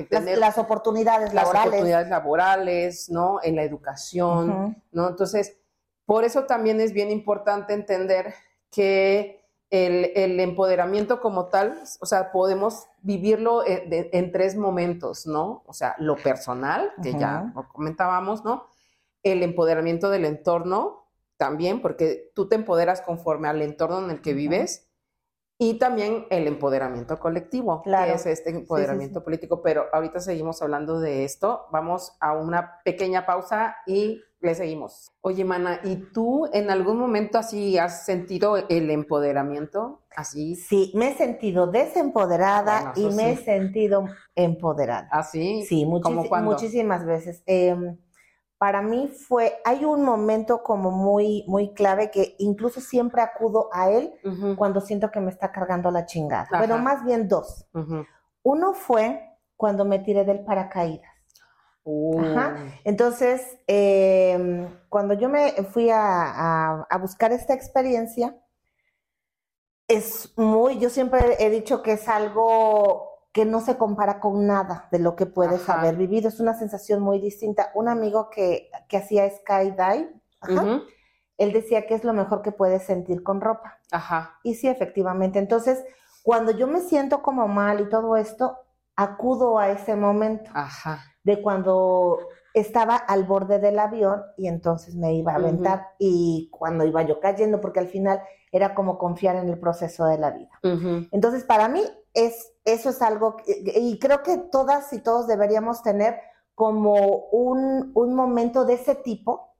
[0.10, 1.68] las, las oportunidades las laborales.
[1.68, 3.40] oportunidades laborales, ¿no?
[3.44, 4.76] En la educación.
[4.92, 5.10] ¿no?
[5.10, 5.58] Entonces,
[6.08, 8.34] por eso también es bien importante entender
[8.72, 15.28] que el, el empoderamiento como tal, o sea, podemos vivirlo en, de- en tres momentos,
[15.28, 15.62] ¿no?
[15.68, 18.66] O sea, lo personal, que ya comentábamos, ¿no?
[19.22, 20.99] El empoderamiento del entorno
[21.40, 24.86] también, porque tú te empoderas conforme al entorno en el que vives.
[25.62, 28.08] Y también el empoderamiento colectivo, Claro.
[28.08, 29.24] que es este empoderamiento sí.
[29.26, 29.62] político.
[29.62, 31.66] Pero ahorita seguimos hablando de esto.
[31.72, 35.12] Vamos a una pequeña pausa y le seguimos.
[35.20, 40.04] Oye, Mana, ¿y tú en algún momento así has sentido el empoderamiento?
[40.16, 43.44] Así, Sí, me he sentido desempoderada Bueno, y me he sí.
[43.44, 45.10] sentido empoderada.
[45.12, 45.64] así.
[45.68, 46.52] Sí, ¿Cómo muchis- cuándo?
[46.52, 47.44] muchísimas veces.
[47.46, 47.76] Eh,
[48.60, 53.90] para mí fue, hay un momento como muy, muy clave que incluso siempre acudo a
[53.90, 54.14] él
[54.58, 56.44] cuando siento que me está cargando la chingada.
[56.44, 56.58] Ajá.
[56.60, 57.66] Bueno, más bien dos.
[58.44, 61.10] Uno fue cuando me tiré del paracaídas.
[61.86, 62.58] Uh, Ajá.
[62.84, 68.36] Entonces, eh, cuando yo me fui a, a- a buscar esta experiencia,
[69.88, 74.88] es muy, yo siempre he dicho que es algo que no se compara con nada
[74.92, 75.80] de lo que puedes Ajá.
[75.80, 76.28] haber vivido.
[76.30, 77.72] Es una sensación muy distinta.
[77.76, 80.82] Un amigo que, que hacía skydive, ajá,
[81.38, 83.78] él decía que es lo mejor que puedes sentir con ropa.
[83.92, 84.40] Ajá.
[84.44, 85.40] Y sí, efectivamente.
[85.40, 85.84] Entonces,
[86.24, 88.58] cuando yo me siento como mal y todo esto,
[88.96, 91.00] acudo a ese momento Ajá.
[91.24, 92.20] de cuando
[92.54, 97.20] estaba al borde del avión y entonces me iba a aventar y cuando iba yo
[97.20, 100.60] cayendo, porque al final era como confiar en el proceso de la vida.
[101.12, 105.82] Entonces, para mí, es, eso es algo, que- y creo que todas y todos deberíamos
[105.84, 106.20] tener
[106.56, 106.96] como
[107.32, 109.56] un, un momento de ese tipo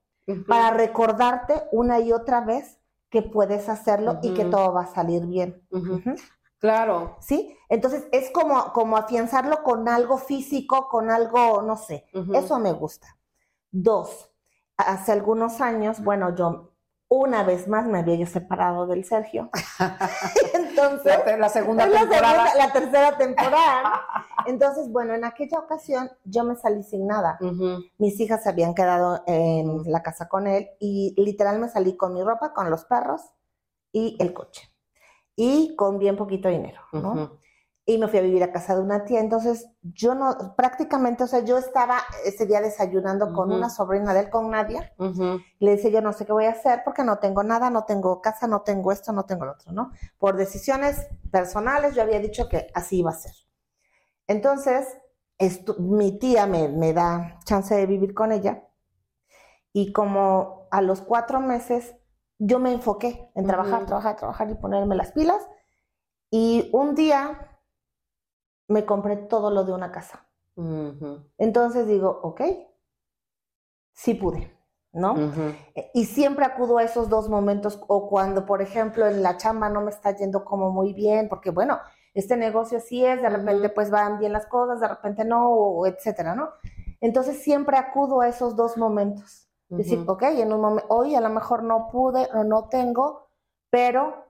[0.48, 2.78] para recordarte una y otra vez
[3.10, 5.66] que puedes hacerlo y que todo va a salir bien.
[6.60, 7.16] Claro.
[7.22, 7.56] ¿Sí?
[7.70, 12.06] Entonces es como, como afianzarlo con algo físico, con algo, no sé.
[12.36, 13.08] Eso me gusta.
[13.72, 14.30] Dos,
[14.78, 16.72] hace algunos años, bueno, yo
[17.12, 19.50] una vez más me había yo separado del Sergio.
[20.54, 22.48] Entonces, La, la segunda la, temporada.
[22.48, 24.02] segunda- la tercera temporada.
[24.46, 27.38] Entonces, bueno, en aquella ocasión yo me salí sin nada.
[27.98, 32.14] Mis hijas se habían quedado en la casa con él y literal me salí con
[32.14, 33.22] mi ropa, con los perros
[33.92, 34.70] y el coche.
[35.36, 37.40] Y con bien poquito dinero, ¿no?
[37.90, 39.20] Y me fui a vivir a casa de una tía.
[39.20, 43.58] Entonces, yo no, prácticamente, o sea, yo estaba ese día desayunando con Ujú.
[43.58, 44.94] una sobrina de él, con Nadia.
[45.00, 45.40] Ujú.
[45.58, 48.22] Le decía, yo no sé qué voy a hacer porque no tengo nada, no tengo
[48.22, 49.90] casa, no tengo esto, no tengo lo otro, ¿no?
[50.20, 53.34] Por decisiones personales, yo había dicho que así iba a ser.
[54.28, 54.86] Entonces,
[55.80, 58.68] mi tía me, me da chance de vivir con ella
[59.74, 61.96] y como a los cuatro meses
[62.38, 63.88] yo me enfoqué en trabajar, Ujú.
[63.88, 65.42] trabajar, trabajar y ponerme las pilas
[66.30, 67.49] y un día
[68.70, 70.26] me compré todo lo de una casa.
[71.38, 72.42] Entonces digo, ok,
[73.94, 74.56] sí pude,
[74.94, 75.16] ¿no?
[75.76, 79.70] Eh, Y siempre acudo a esos dos momentos o cuando, por ejemplo, en la chamba
[79.70, 81.80] no me está yendo como muy bien, porque bueno,
[82.14, 85.86] este negocio sí es, de repente pues van bien las cosas, de repente no, o
[85.88, 86.50] etcétera, ¿no?
[87.02, 89.46] Entonces siempre acudo a esos dos momentos.
[89.70, 93.30] Decir, ok, en un momento, hoy a lo mejor no pude o no tengo,
[93.70, 94.26] pero,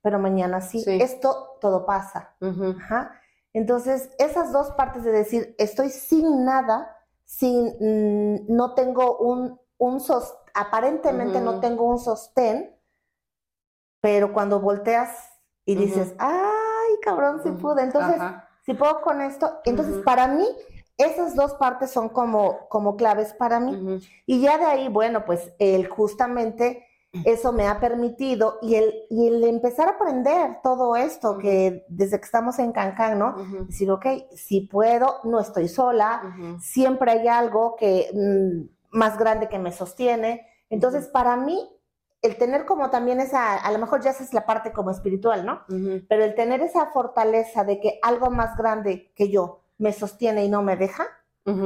[0.00, 0.80] pero mañana sí.
[0.80, 0.98] Sí.
[1.02, 2.36] Esto todo pasa.
[2.40, 3.20] Ajá.
[3.56, 9.98] Entonces, esas dos partes de decir, estoy sin nada, sin, mm, no tengo un, un
[9.98, 12.78] sos, aparentemente no tengo un sostén,
[14.02, 15.30] pero cuando volteas
[15.64, 17.58] y dices, ay, cabrón, sí Ujú.
[17.60, 17.82] pude.
[17.82, 18.46] Entonces, Ajá.
[18.66, 20.46] si puedo con esto, entonces para mí,
[20.98, 24.02] esas dos partes son como, como claves para mí.
[24.26, 26.85] Y ya de ahí, bueno, pues el justamente
[27.24, 32.18] eso me ha permitido y el, y el empezar a aprender todo esto que desde
[32.18, 33.34] que estamos en Cancán, ¿no?
[33.36, 33.64] Ujú.
[33.66, 39.58] Decir, ok, si puedo, no estoy sola, siempre hay algo que mm, más grande que
[39.58, 40.46] me sostiene.
[40.70, 41.70] Entonces, para mí,
[42.22, 45.46] el tener como también esa, a lo mejor ya esa es la parte como espiritual,
[45.46, 45.62] ¿no?
[46.08, 50.48] Pero el tener esa fortaleza de que algo más grande que yo me sostiene y
[50.48, 51.06] no me deja,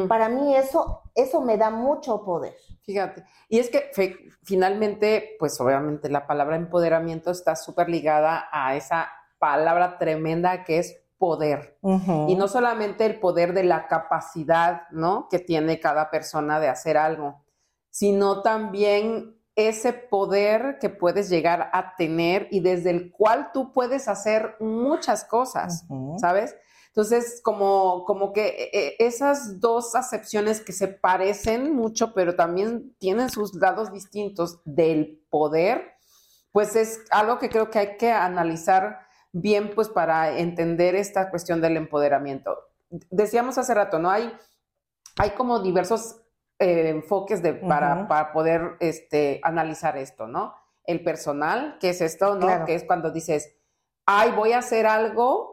[0.09, 2.55] Para mí eso, eso me da mucho poder.
[2.83, 3.25] Fíjate.
[3.49, 9.09] Y es que fe- finalmente, pues obviamente la palabra empoderamiento está súper ligada a esa
[9.39, 11.79] palabra tremenda que es poder.
[12.29, 15.29] Y no solamente el poder de la capacidad, ¿no?
[15.31, 17.43] Que tiene cada persona de hacer algo,
[17.91, 24.09] sino también ese poder que puedes llegar a tener y desde el cual tú puedes
[24.09, 25.85] hacer muchas cosas.
[26.19, 26.57] ¿sabes?
[26.91, 33.31] Entonces, como, como que eh, esas dos acepciones que se parecen mucho, pero también tienen
[33.31, 35.95] sus lados distintos del poder,
[36.51, 41.61] pues es algo que creo que hay que analizar bien, pues para entender esta cuestión
[41.61, 42.59] del empoderamiento.
[43.11, 44.11] Decíamos hace rato, ¿no?
[44.11, 44.33] Hay,
[45.17, 46.17] hay como diversos
[46.59, 50.55] eh, enfoques de, para, para poder este, analizar esto, ¿no?
[50.85, 52.47] El personal, que es esto, ¿no?
[52.47, 52.65] Claro.
[52.65, 53.55] Que es cuando dices,
[54.07, 55.50] ay, voy a hacer algo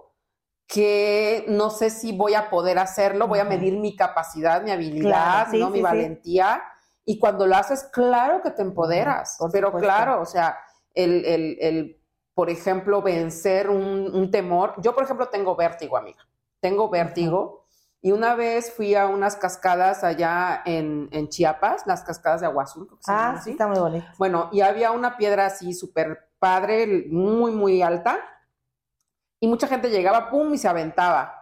[0.67, 5.07] que no sé si voy a poder hacerlo, voy a medir mi capacidad, mi habilidad,
[5.07, 5.65] Claro, sí, ¿no?
[5.67, 5.83] sí, mi sí.
[5.83, 6.63] valentía.
[7.05, 9.87] Y cuando lo haces, claro que te empoderas, por pero supuesto.
[9.87, 10.57] claro, o sea,
[10.93, 12.01] el, el- el,
[12.33, 14.73] por ejemplo, vencer un, un temor.
[14.79, 16.27] Yo, por ejemplo, tengo vértigo, amiga.
[16.59, 17.65] Tengo vértigo.
[18.01, 22.63] Y una vez fui a unas cascadas allá en, en Chiapas, las cascadas de Agua
[22.63, 24.05] Azul, creo que se llaman Ah, sí, está muy bonito.
[24.17, 28.19] Bueno, y había una piedra así súper padre, muy, muy alta.
[29.39, 31.33] Y mucha gente llegaba, pum, y se aventaba.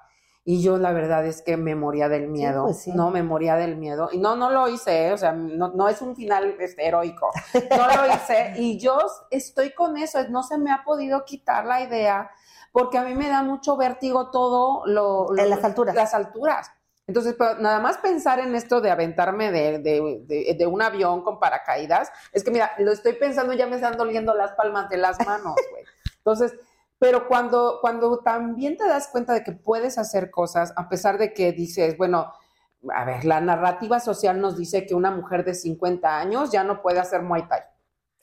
[0.48, 2.66] Y yo la verdad es que me moría del miedo.
[2.66, 2.92] pues sí.
[2.94, 4.10] No, me moría del miedo.
[4.12, 5.14] Y no, no lo hice, ¿eh?
[5.14, 7.32] o sea, no, no es un final este, heroico.
[7.72, 8.54] No lo hice.
[8.58, 8.98] Y yo
[9.32, 12.30] estoy con eso, no se me ha podido quitar la idea,
[12.72, 15.32] porque a mí me da mucho vértigo todo lo...
[15.34, 15.96] lo- En las alturas.
[15.96, 16.72] Las alturas.
[17.08, 21.24] Entonces, pero nada más pensar en esto de aventarme de, de- de- de un avión
[21.24, 24.90] con paracaídas, es que mira, lo estoy pensando y ya me están doliendo las palmas
[24.90, 25.84] de las manos, güey.
[26.18, 26.54] Entonces,
[27.00, 31.34] pero cuando, cuando también te das cuenta de que puedes hacer cosas, a pesar de
[31.34, 32.32] que dices, bueno,
[32.94, 36.82] a ver, la narrativa social nos dice que una mujer de 50 años ya no
[36.82, 37.62] puede hacer Muay Thai.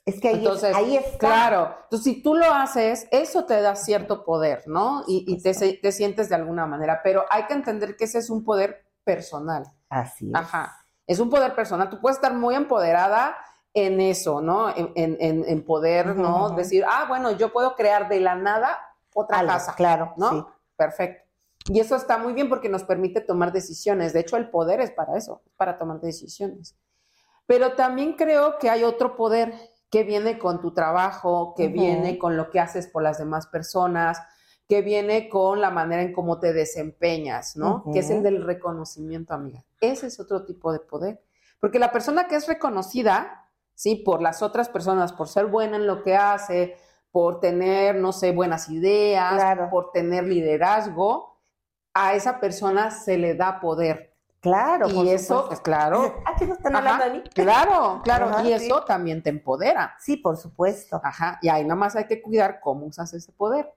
[0.05, 1.17] Es que ahí, Entonces, ahí está.
[1.17, 5.03] Claro, entonces si tú lo haces, eso te da cierto poder, ¿no?
[5.07, 8.29] Y, y te, te sientes de alguna manera, pero hay que entender que ese es
[8.29, 9.63] un poder personal.
[9.87, 10.35] Así es.
[10.35, 11.89] Ajá, es un poder personal.
[11.89, 13.35] Tú puedes estar muy empoderada
[13.73, 14.69] en eso, ¿no?
[14.75, 16.51] En, en- en- poder, ¿no?
[16.51, 18.77] Decir, ah, bueno, yo puedo crear de la nada
[19.13, 20.29] otra Algo, casa, Claro, ¿no?
[20.29, 20.43] sí.
[20.75, 21.23] Perfecto.
[21.65, 24.11] Y eso está muy bien porque nos permite tomar decisiones.
[24.13, 26.75] De hecho, el poder es para eso, para tomar decisiones.
[27.45, 29.53] Pero también creo que hay otro poder
[29.89, 34.19] que viene con tu trabajo, que viene con lo que haces por las demás personas,
[34.67, 37.83] que viene con la manera en cómo te desempeñas, ¿no?
[37.93, 39.63] Que es el del reconocimiento, amiga.
[39.79, 41.21] Ese es otro tipo de poder.
[41.59, 43.42] Porque la persona que es reconocida,
[43.75, 43.95] ¿sí?
[43.95, 46.77] Por las otras personas, por ser buena en lo que hace,
[47.11, 49.69] por tener, no sé, buenas ideas, Claro.
[49.69, 51.39] por tener liderazgo,
[51.93, 54.13] a esa persona se le da poder.
[54.39, 56.15] Claro, y eso, pues claro.
[56.25, 57.23] Ah, chicos, ¿están hablando de mí?
[57.33, 58.25] Claro, claro.
[58.25, 58.65] Ajá, y sí.
[58.65, 59.95] eso también te empodera.
[59.99, 60.99] Sí, por supuesto.
[61.01, 61.39] Ajá.
[61.41, 63.73] Y ahí nada más hay que cuidar cómo usas ese poder,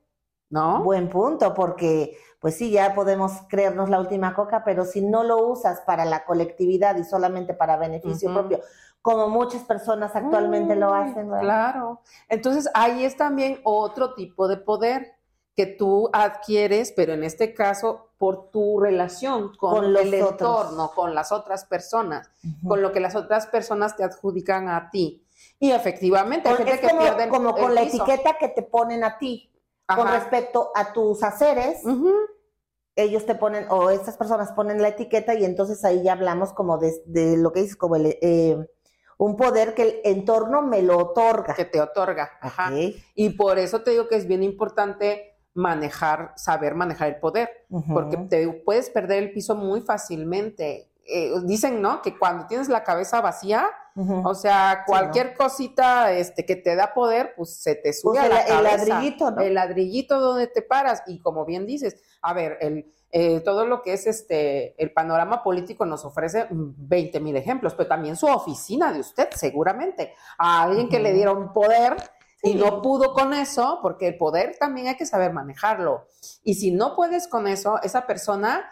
[0.50, 0.82] ¿no?
[0.82, 5.38] Buen punto, porque pues sí, ya podemos creernos la última coca, pero si no lo
[5.46, 8.61] usas para la colectividad y solamente para beneficio propio,
[9.07, 11.40] como muchas personas actualmente lo Mm, hacen, ¿verdad?
[11.45, 12.01] Claro.
[12.29, 15.12] Entonces ahí es también otro tipo de poder
[15.55, 20.33] que tú adquieres, pero en este caso por tu relación con, Con los el otros.
[20.33, 22.29] entorno, con las otras personas,
[22.66, 25.25] con lo que las otras personas te adjudican a ti.
[25.61, 28.03] Y efectivamente, hay gente es que como, pierde como con la piso.
[28.05, 29.53] etiqueta que te ponen a ti
[29.87, 31.81] con respecto a tus haceres,
[32.97, 36.79] ellos te ponen, o estas personas ponen la etiqueta y entonces ahí ya hablamos como
[36.79, 38.66] de, de lo que dices, como el, eh,
[39.18, 41.55] un poder que el entorno me lo otorga.
[41.55, 42.31] que te otorga.
[42.40, 42.70] Ajá.
[43.14, 47.48] Y por eso te digo que es bien importante manejar, saber manejar el poder,
[47.92, 50.90] porque te puedes perder el piso muy fácilmente.
[51.09, 52.02] Eh, dicen, ¿no?
[52.02, 53.68] Que cuando tienes la cabeza vacía,
[54.24, 58.26] o sea, cualquier cosita este, que te da poder, pues se te sube Pues a
[58.26, 58.87] el- la el cabeza.
[58.87, 59.40] ladrillito, ¿no?
[59.40, 61.02] El ladrillito donde te paras.
[61.07, 65.42] Y como bien dices, a ver, el, eh, todo lo que es este el panorama
[65.42, 70.14] político nos ofrece 20 mil ejemplos, pero también su oficina de usted, seguramente.
[70.38, 71.97] A alguien que le dieron poder
[72.42, 76.07] y no pudo con eso, porque el poder también hay que saber manejarlo.
[76.45, 78.71] Y si no puedes con eso, esa persona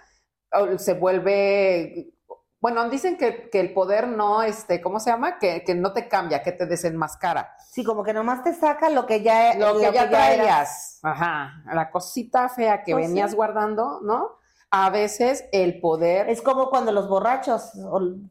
[0.78, 2.14] se vuelve,
[2.60, 5.38] bueno, dicen que, que el poder no, este, ¿cómo se llama?
[5.38, 7.56] Que, que no te cambia, que te desenmascara.
[7.74, 10.10] Sí, como que nomás te saca lo que ya, Lo que ya eras.
[10.10, 13.36] traías, ajá, la cosita fea que Pues venías sí.
[13.36, 14.30] guardando, ¿no?
[14.70, 17.72] A veces el poder, Es como cuando los borrachos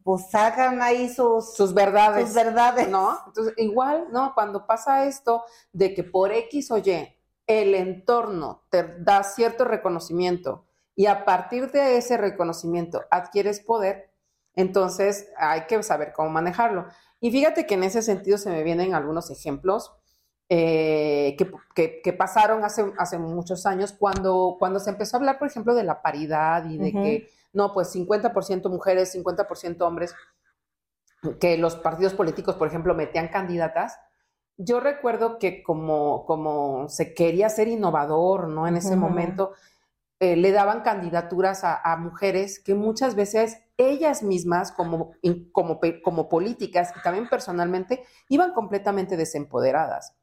[0.02, 2.88] pues sacan ahí sus, sus verdades, sus verdades.
[2.88, 3.18] ¿no?
[3.28, 4.34] Entonces, igual, ¿no?
[4.34, 7.14] Cuando pasa esto de que por X o Y
[7.46, 10.64] el entorno te da cierto reconocimiento
[10.96, 14.10] y a partir de ese reconocimiento adquieres poder,
[14.56, 16.86] entonces hay que saber cómo manejarlo.
[17.24, 19.94] Y fíjate que en ese sentido se me vienen algunos ejemplos
[20.50, 25.40] eh, que, que- que pasaron hace, hace muchos años cuando, cuando se empezó a hablar,
[25.40, 27.02] por ejemplo, de la paridad y de Ujú.
[27.02, 30.14] que, no, pues 50% mujeres, 50% hombres,
[31.40, 33.98] que los partidos políticos, por ejemplo, metían candidatas.
[34.58, 38.68] Yo recuerdo que como, como se quería ser innovador, ¿no?
[38.68, 38.98] En ese Ujú.
[38.98, 39.54] momento,
[40.22, 45.12] eh, le daban candidaturas a, a mujeres que muchas veces ellas mismas, como,
[45.52, 50.16] como, políticas y también personalmente, iban completamente desempoderadas.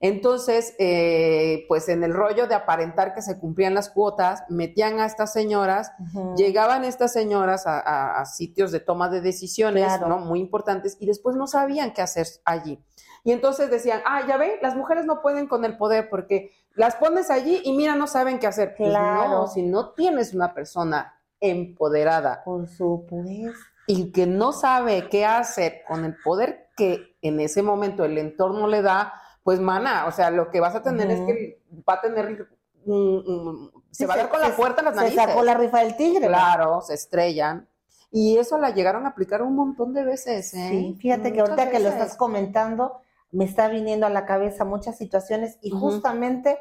[0.00, 5.06] Entonces, eh, pues en el rollo de aparentar que se cumplían las cuotas, metían a
[5.06, 6.36] estas señoras Ujú.
[6.36, 10.06] Llegaban estas señoras a, a- a sitios de toma de decisiones, Claro.
[10.08, 10.18] ¿no?
[10.18, 12.80] Muy importantes y después no sabían qué hacer allí.
[13.24, 16.94] Y entonces decían, ah, ya ven, las mujeres no pueden con el poder porque las
[16.94, 18.76] pones allí y mira, no saben qué hacer.
[18.78, 19.30] Pues Claro.
[19.30, 23.58] no, si no tienes una persona empoderada Por supuesto.
[23.86, 28.66] y que no sabe qué hacer con el poder que en ese momento el entorno
[28.68, 31.26] le da, pues mana, o sea, lo que vas a tener es Ujú.
[31.26, 32.48] que va a tener,
[32.84, 35.24] mm, mm, se Sí, va a dar con la puerta en las Se narices.
[35.24, 36.20] sacó la rifa del tigre.
[36.20, 36.28] ¿no?
[36.28, 37.68] Claro, se estrellan.
[38.10, 40.68] Y eso la llegaron a aplicar un montón de veces, ¿eh?
[40.70, 43.00] Sí, fíjate que ahorita que lo estás comentando,
[43.32, 46.58] me está viniendo a la cabeza muchas situaciones y justamente,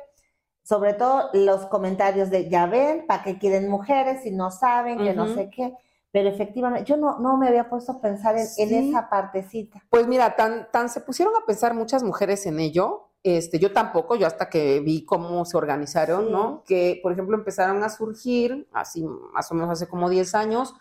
[0.68, 5.14] sobre todo los comentarios de, ya ven, ¿para qué quieren mujeres si no saben, que
[5.14, 5.74] no sé qué?
[6.12, 9.82] Pero efectivamente, yo no, no me había puesto a pensar en, esa partecita.
[9.90, 13.12] Pues mira, tan, tan se pusieron a pensar muchas mujeres en ello.
[13.24, 16.32] Este, yo tampoco, yo hasta que vi cómo se organizaron, Sí.
[16.34, 16.64] ¿no?
[16.66, 20.74] Que, por ejemplo, empezaron a surgir, así más o menos hace como 10 años,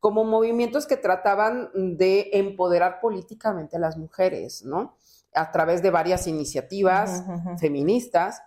[0.00, 4.96] como movimientos que trataban de empoderar políticamente a las mujeres, ¿no?
[5.32, 7.22] A través de varias iniciativas
[7.60, 8.42] feministas,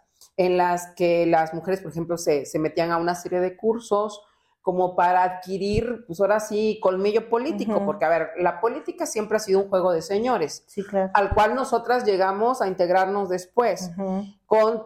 [0.45, 4.21] en las que las mujeres, por ejemplo, se, se metían a una serie de cursos
[4.61, 9.39] como para adquirir, pues ahora sí, colmillo político, porque, a ver, la política siempre ha
[9.39, 11.09] sido un juego de señores, Sí, claro.
[11.15, 13.89] al cual nosotras llegamos a integrarnos después,
[14.45, 14.83] con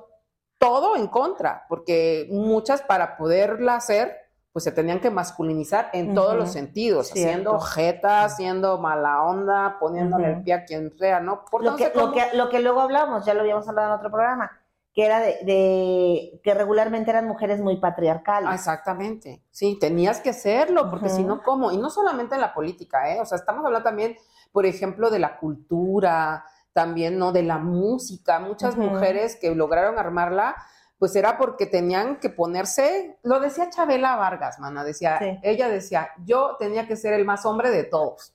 [0.57, 4.15] todo en contra, porque muchas para poderla hacer,
[4.53, 6.37] pues se tenían que masculinizar en todos Ujú.
[6.43, 7.29] los sentidos, Cierto.
[7.29, 11.43] haciendo jeta, haciendo mala onda, poniéndole el pie a quien sea, ¿no?
[11.51, 14.09] Por Lo que, lo, que, lo que luego hablamos, ya lo habíamos hablado en otro
[14.09, 14.49] programa,
[14.95, 18.49] que era de, de que regularmente eran mujeres muy patriarcales.
[18.55, 19.43] Exactamente.
[19.51, 21.15] Sí, tenías que hacerlo, porque Ujú.
[21.17, 21.71] si no, ¿cómo?
[21.73, 23.19] Y no solamente en la política, ¿eh?
[23.19, 24.15] O sea, estamos hablando también,
[24.53, 27.33] por ejemplo, de la cultura, también, ¿no?
[27.33, 28.39] De la música.
[28.39, 30.55] Muchas mujeres que lograron armarla,
[30.97, 35.37] pues era porque tenían que ponerse, lo decía Chabela Vargas, mana, decía, Sí.
[35.43, 38.33] ella decía, yo tenía que ser el más hombre de todos,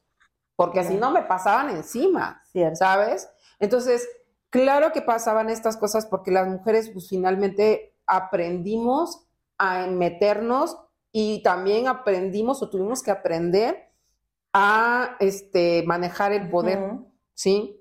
[0.56, 2.76] porque si no me pasaban encima, Cierto.
[2.76, 3.30] ¿sabes?
[3.58, 4.06] Entonces,
[4.50, 9.26] claro que pasaban estas cosas porque las mujeres, pues finalmente aprendimos
[9.58, 10.76] a meternos
[11.12, 13.92] y también aprendimos o tuvimos que aprender
[14.52, 16.80] a este, manejar el poder.
[17.34, 17.79] ¿sí?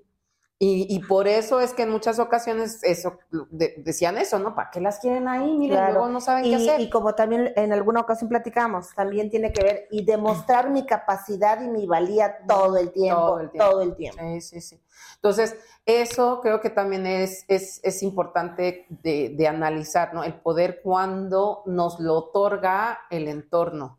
[0.62, 3.18] Y, y por eso es que en muchas ocasiones eso,
[3.50, 4.54] de- decían eso, ¿no?
[4.54, 5.56] ¿Para qué las quieren ahí?
[5.56, 5.92] Miren, Claro.
[5.94, 6.80] luego no saben y, qué hacer.
[6.82, 11.62] y como también en alguna ocasión platicamos, también tiene que ver y demostrar mi capacidad
[11.62, 13.70] y mi valía todo el tiempo, Todo el tiempo.
[13.70, 14.20] todo el tiempo.
[14.22, 14.80] Sí, sí, sí.
[15.14, 20.24] Entonces, eso creo que también es, es, es importante de, de analizar, ¿no?
[20.24, 23.98] El poder cuando nos lo otorga el entorno.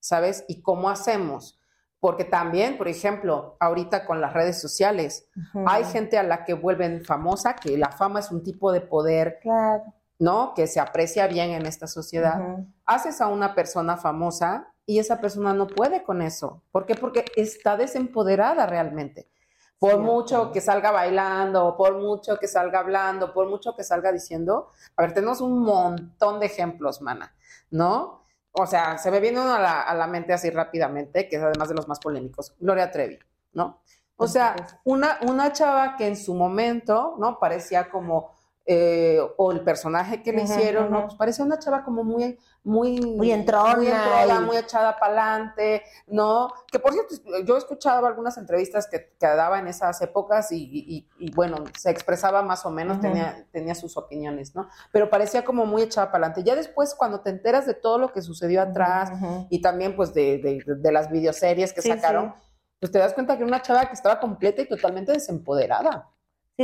[0.00, 0.44] ¿Sabes?
[0.48, 1.60] ¿Y cómo hacemos?
[2.00, 5.28] Porque también, por ejemplo, ahorita con las redes sociales,
[5.66, 9.38] hay gente a la que vuelven famosa, que la fama es un tipo de poder,
[9.42, 9.84] Claro.
[10.18, 10.52] ¿no?
[10.54, 12.40] Que se aprecia bien en esta sociedad.
[12.86, 16.62] Haces a una persona famosa y esa persona no puede con eso.
[16.72, 16.94] ¿Por qué?
[16.94, 19.30] Porque está desempoderada realmente.
[19.78, 24.68] Por mucho que salga bailando, por mucho que salga hablando, por mucho que salga diciendo,
[24.94, 27.34] a ver, tenemos un montón de ejemplos, mana,
[27.70, 28.19] ¿no?
[28.52, 31.42] O sea, se me viene uno a la, a la mente así rápidamente, que es
[31.42, 33.18] además de los más polémicos, Gloria Trevi,
[33.52, 33.82] ¿no?
[34.16, 37.38] O sea, una, una chava que en su momento, ¿no?
[37.38, 38.36] Parecía como,
[38.72, 40.92] eh, o el personaje que le hicieron.
[40.92, 41.02] ¿no?
[41.06, 43.00] Pues parecía una chava como muy, muy...
[43.00, 46.52] Muy entrona Muy entrona, y- muy echada para adelante, ¿no?
[46.70, 50.62] Que por cierto, yo he escuchado algunas entrevistas que, que daba en esas épocas y,
[50.72, 54.68] y- y, bueno, se expresaba más o menos, tenía, tenía sus opiniones, ¿no?
[54.92, 56.48] Pero parecía como muy echada para adelante.
[56.48, 59.10] Ya después, cuando te enteras de todo lo que sucedió atrás
[59.48, 62.42] y también pues de, de- de las videoseries que Sí, sacaron, sí.
[62.78, 66.08] pues te das cuenta que era una chava que estaba completa y totalmente desempoderada.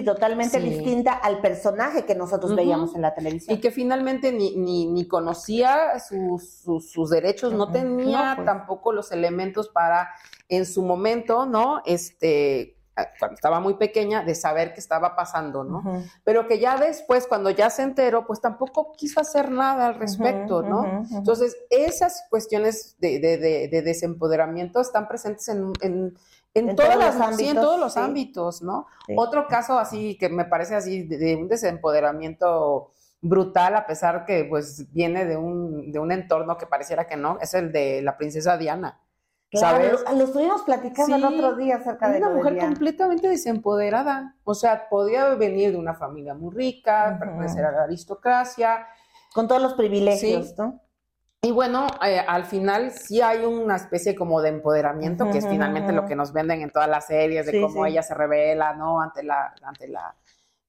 [0.00, 0.68] Sí, totalmente Sí.
[0.68, 3.56] distinta al personaje que nosotros veíamos en la televisión.
[3.56, 8.46] Y que finalmente ni, ni, ni conocía sus, sus, sus derechos, no tenía No, pues.
[8.46, 10.10] tampoco los elementos para,
[10.50, 11.80] en su momento, ¿no?
[11.86, 12.76] Este,
[13.18, 15.82] cuando estaba muy pequeña, de saber qué estaba pasando, ¿no?
[16.24, 20.62] Pero que ya después, cuando ya se enteró, pues tampoco quiso hacer nada al respecto,
[20.62, 21.04] ¿no?
[21.10, 26.16] Entonces, esas cuestiones de, de, de, de desempoderamiento están presentes en, en,
[26.58, 28.00] en En todas todos las- los sí, en ámbitos, todos los sí.
[28.00, 28.86] ámbitos, ¿no?
[29.06, 29.14] Sí.
[29.16, 34.44] Otro caso así que me parece así de, de un desempoderamiento brutal, a pesar que
[34.48, 38.16] pues viene de un, de un entorno que pareciera que no, es el de la
[38.16, 39.00] princesa Diana.
[39.50, 40.04] Claro, ¿sabes?
[40.10, 42.68] lo, lo estuvimos platicando el otro día acerca de Una de mujer Diana.
[42.68, 44.34] completamente desempoderada.
[44.44, 47.18] O sea, podía venir de una familia muy rica, Ujú.
[47.20, 48.86] pertenecer a la aristocracia,
[49.34, 50.54] Con todos los privilegios.
[50.58, 50.80] ¿no?
[51.42, 55.92] Y bueno, eh, al final sí hay una especie como de empoderamiento, que es finalmente
[55.92, 57.92] lo que nos venden en todas las series, de Sí, cómo sí.
[57.92, 59.00] ella se revela, ¿no?
[59.00, 60.14] Ante la, ante la,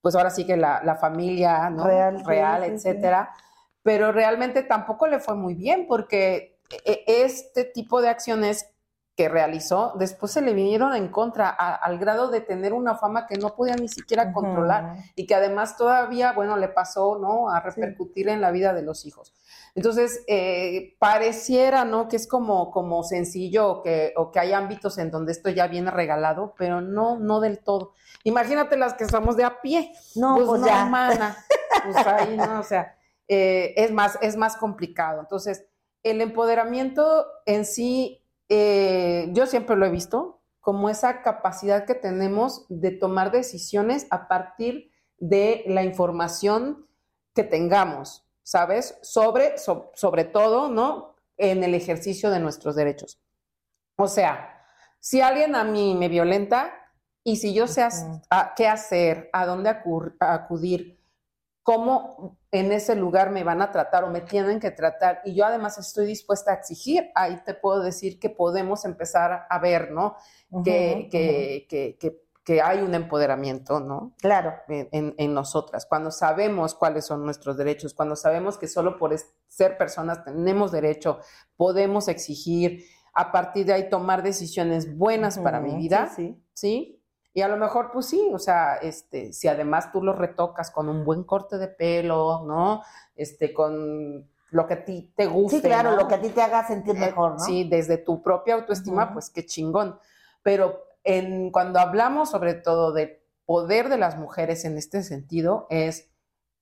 [0.01, 1.85] pues ahora sí que la, la familia, ¿no?
[1.85, 3.33] Real, Real, sí, etcétera.
[3.81, 8.69] Pero realmente tampoco le fue muy bien, porque e- este tipo de acciones
[9.17, 13.25] que realizó, después se le vinieron en contra a- al grado de tener una fama
[13.25, 17.49] que no podía ni siquiera controlar y que además todavía, bueno, le pasó, ¿no?
[17.49, 19.33] A repercutir en la vida de los hijos.
[19.73, 22.07] Entonces, eh, pareciera, ¿no?
[22.07, 25.65] Que es como, como sencillo o que, o que hay ámbitos en donde esto ya
[25.67, 27.93] viene regalado, pero no, no del todo.
[28.23, 29.93] Imagínate las que somos de a pie.
[30.15, 30.85] No, pues no, ya.
[30.85, 31.35] mana.
[31.83, 32.59] Pues ahí, ¿no?
[32.59, 35.21] O sea, eh, es, más, es más complicado.
[35.21, 35.65] Entonces,
[36.03, 42.65] el empoderamiento en sí, eh, yo siempre lo he visto como esa capacidad que tenemos
[42.69, 46.87] de tomar decisiones a partir de la información
[47.33, 48.97] que tengamos, ¿sabes?
[49.01, 51.15] Sobre, so- sobre todo, ¿no?
[51.37, 53.19] En el ejercicio de nuestros derechos.
[53.95, 54.65] O sea,
[54.99, 56.73] si alguien a mí me violenta
[57.23, 57.87] y si yo sé
[58.29, 59.69] a- qué hacer, a dónde
[60.19, 60.99] acudir,
[61.67, 65.19] cómo en ese lugar me van a tratar o me tienen que tratar.
[65.25, 67.11] Y yo además estoy dispuesta a exigir.
[67.13, 70.15] Ahí te puedo decir que podemos empezar a ver, ¿no?
[70.63, 74.13] que, que, que, que, que hay un empoderamiento, ¿no?
[74.21, 74.53] Claro.
[74.69, 75.85] En, en nosotras.
[75.85, 79.13] Cuando sabemos cuáles son nuestros derechos, cuando sabemos que solo por
[79.49, 81.19] ser personas tenemos derecho,
[81.57, 86.96] podemos exigir, a partir de ahí tomar decisiones buenas para mi vida, sí, ¿sí?
[87.37, 90.89] Y a lo mejor, pues sí, o sea, este, si además tú lo retocas con
[90.89, 92.81] un buen corte de pelo, ¿no?
[93.15, 95.57] Este, con lo que a ti te guste.
[95.57, 95.97] Sí, claro, ¿no?
[95.97, 97.39] lo que a ti te haga sentir Eh, mejor, ¿no?
[97.39, 99.99] Sí, desde tu propia autoestima, pues qué chingón.
[100.41, 106.09] Pero en, cuando hablamos sobre todo de poder de las mujeres en este sentido, es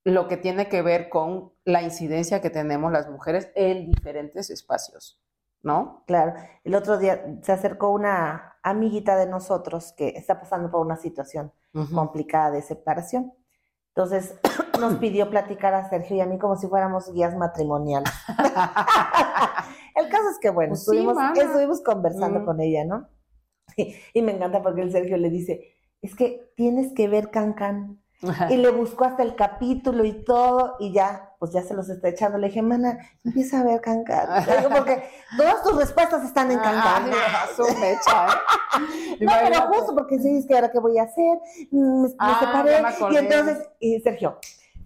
[0.03, 5.21] lo que tiene que ver con la incidencia que tenemos las mujeres en diferentes espacios,
[5.65, 6.03] ¿no?
[6.05, 6.35] Claro.
[6.63, 11.51] El otro día se acercó una amiguita de nosotros que está pasando por una situación
[11.93, 13.33] complicada de separación.
[13.89, 14.39] Entonces
[14.79, 18.13] nos pidió platicar a Sergio y a mí como si fuéramos guías matrimoniales.
[19.95, 23.09] El caso es que, bueno, Pues estuvimos, conversando con ella, ¿no?
[24.13, 27.99] Y, me encanta porque el Sergio le dice, es que tienes que ver Can
[28.49, 32.07] Y le buscó hasta el capítulo y todo, y ya, pues ya se los está
[32.09, 32.37] echando.
[32.37, 34.45] Le dije, mana, empieza a ver Can Can.
[34.47, 35.07] Le digo, porque
[35.37, 37.11] todas tus respuestas están en Can Can.
[38.07, 38.29] Ah.
[39.19, 41.39] No, pero justo porque sí, es que ahora qué voy a hacer,
[41.71, 42.81] Mm, me, me Ah, separé.
[42.81, 44.39] me y entonces, y Sergio,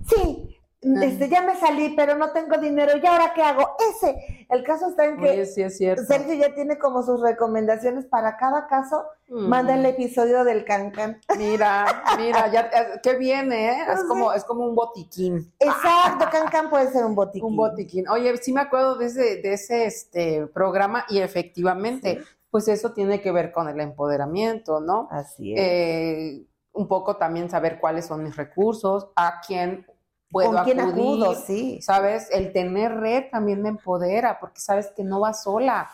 [0.08, 0.56] sí.
[0.82, 3.76] Este, ya me salí, pero no tengo dinero, ¿y ahora qué hago?
[3.92, 4.46] Ese.
[4.50, 6.06] El caso está en que sí es cierto.
[6.06, 9.04] Sergio ya tiene como sus recomendaciones para cada caso.
[9.28, 9.48] Mm.
[9.48, 11.20] Manda el episodio del Cancan.
[11.38, 13.86] Mira, mira, ya, eh, qué bien, ¿eh?
[13.94, 15.52] Es como, es como un botiquín.
[15.60, 17.46] Exacto, Cancan puede ser un botiquín.
[17.46, 18.08] Un botiquín.
[18.08, 23.22] Oye, sí me acuerdo de ese, de ese este, programa y efectivamente, pues eso tiene
[23.22, 25.10] que ver con el empoderamiento, ¿no?
[25.12, 25.60] Así es.
[25.60, 29.86] Eh, un poco también saber cuáles son mis recursos, a quién
[30.30, 31.36] puedo ¿Con quién acudir, acudo?
[31.36, 31.82] Sí.
[31.82, 32.30] ¿sabes?
[32.32, 35.90] El tener red también me empodera, porque sabes que no vas sola.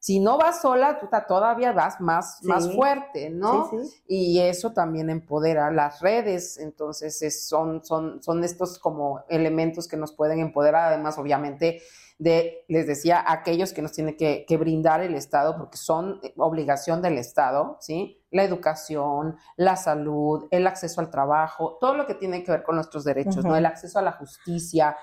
[0.00, 2.46] Si no vas sola, tú todavía vas más, Sí.
[2.46, 3.68] más fuerte, ¿no?
[3.70, 4.02] Sí, sí.
[4.06, 9.96] Y eso también empodera las redes, entonces es- son, son, son estos como elementos que
[9.96, 11.82] nos pueden empoderar, además obviamente
[12.18, 17.02] de, les decía, aquellos que nos tiene que, que brindar el Estado, porque son obligación
[17.02, 18.17] del Estado, ¿sí?
[18.30, 22.74] La educación, la salud, el acceso al trabajo, todo lo que tiene que ver con
[22.76, 23.56] nuestros derechos, ¿no?
[23.56, 24.96] El acceso a la justicia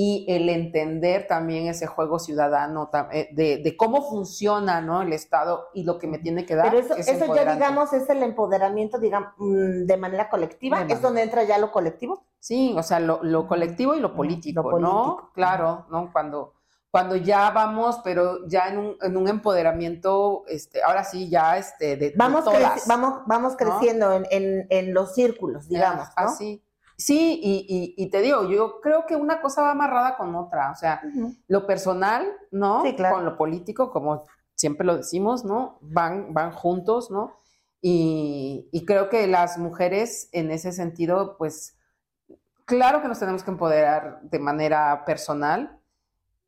[0.00, 5.02] y el entender también ese juego ciudadano eh, de, de cómo funciona, ¿no?
[5.02, 6.70] El Estado y lo que me tiene que dar.
[6.70, 10.84] Pero eso, es eso ya digamos es el empoderamiento, digamos, mm, de manera colectiva.
[10.84, 12.28] De ¿Es donde entra ya lo colectivo?
[12.38, 14.92] Sí, o sea, lo, lo colectivo y lo político, Lo político.
[14.94, 15.32] ¿no?
[15.34, 16.12] Claro, ¿no?
[16.12, 16.54] Cuando,
[16.90, 21.96] cuando ya vamos, pero ya en un, en un empoderamiento, este, ahora sí, ya este,
[21.96, 22.58] de, de Vamos, todas.
[22.60, 26.28] creci- vamos, vamos creciendo en, en, en los círculos, digamos, Ah, ¿no?
[26.30, 26.62] Así.
[26.96, 30.72] Sí, y, y, y te digo, yo creo que una cosa va amarrada con otra,
[30.72, 31.34] o sea, Ujú.
[31.46, 32.82] lo personal, ¿no?
[32.82, 33.16] Sí, claro.
[33.16, 34.24] Con lo político, como
[34.56, 35.78] siempre lo decimos, ¿no?
[35.80, 37.36] Van, van juntos, ¿no?
[37.80, 41.76] Y, y creo que las mujeres en ese sentido, pues,
[42.64, 45.77] claro que nos tenemos que empoderar de manera personal,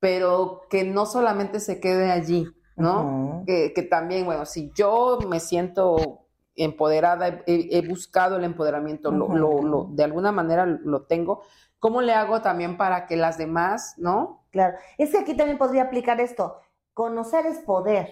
[0.01, 3.45] pero que no solamente se quede allí, ¿no?
[3.47, 6.27] Que, que también, bueno, si yo me siento
[6.57, 11.43] empoderada, he, buscado el empoderamiento, lo- lo- lo- de alguna manera lo tengo,
[11.79, 14.45] ¿cómo le hago también para que las demás, ¿no?
[14.51, 14.77] Claro.
[14.99, 16.57] Es que aquí también podría aplicar esto.
[16.95, 18.09] Conocer es poder.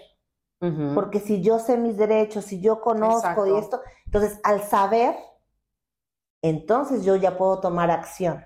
[0.95, 3.47] Porque si yo sé mis derechos, si yo conozco Exacto.
[3.47, 5.15] y esto, entonces al saber,
[6.43, 8.45] entonces yo ya puedo tomar acción.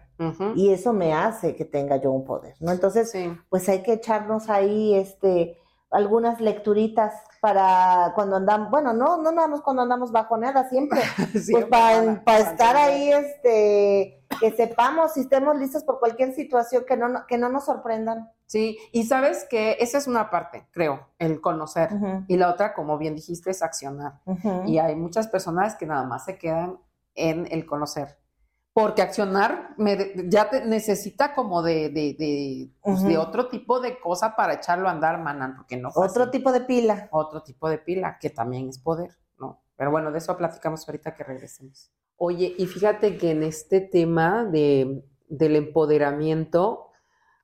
[0.54, 2.72] Y eso me hace que tenga yo un poder, ¿no?
[2.72, 3.32] Entonces, Sí.
[3.48, 5.58] pues hay que echarnos ahí este
[5.92, 11.00] algunas lecturitas para cuando andamos, bueno, no, no nada más cuando andamos bajoneadas siempre,
[11.44, 16.96] Sí, pues para, estar ahí, este, que sepamos y estemos listos por cualquier situación que
[16.96, 18.30] no, que no nos sorprendan.
[18.46, 21.90] Sí, y sabes que esa es una parte, creo, el conocer.
[22.28, 24.20] Y la otra, como bien dijiste, es accionar.
[24.66, 26.78] Y hay muchas personas que nada más se quedan
[27.14, 28.18] en el conocer.
[28.74, 34.00] Porque accionar me- ya te necesita como de, de, de, pues, de otro tipo de
[34.00, 37.08] cosa para echarlo a andar, manan, porque no Otro tipo de pila.
[37.12, 39.60] otro tipo de pila, que también es poder, ¿no?
[39.76, 41.90] Pero bueno, de eso platicamos ahorita que regresemos.
[42.16, 46.88] Oye, y fíjate que en este tema de, del empoderamiento,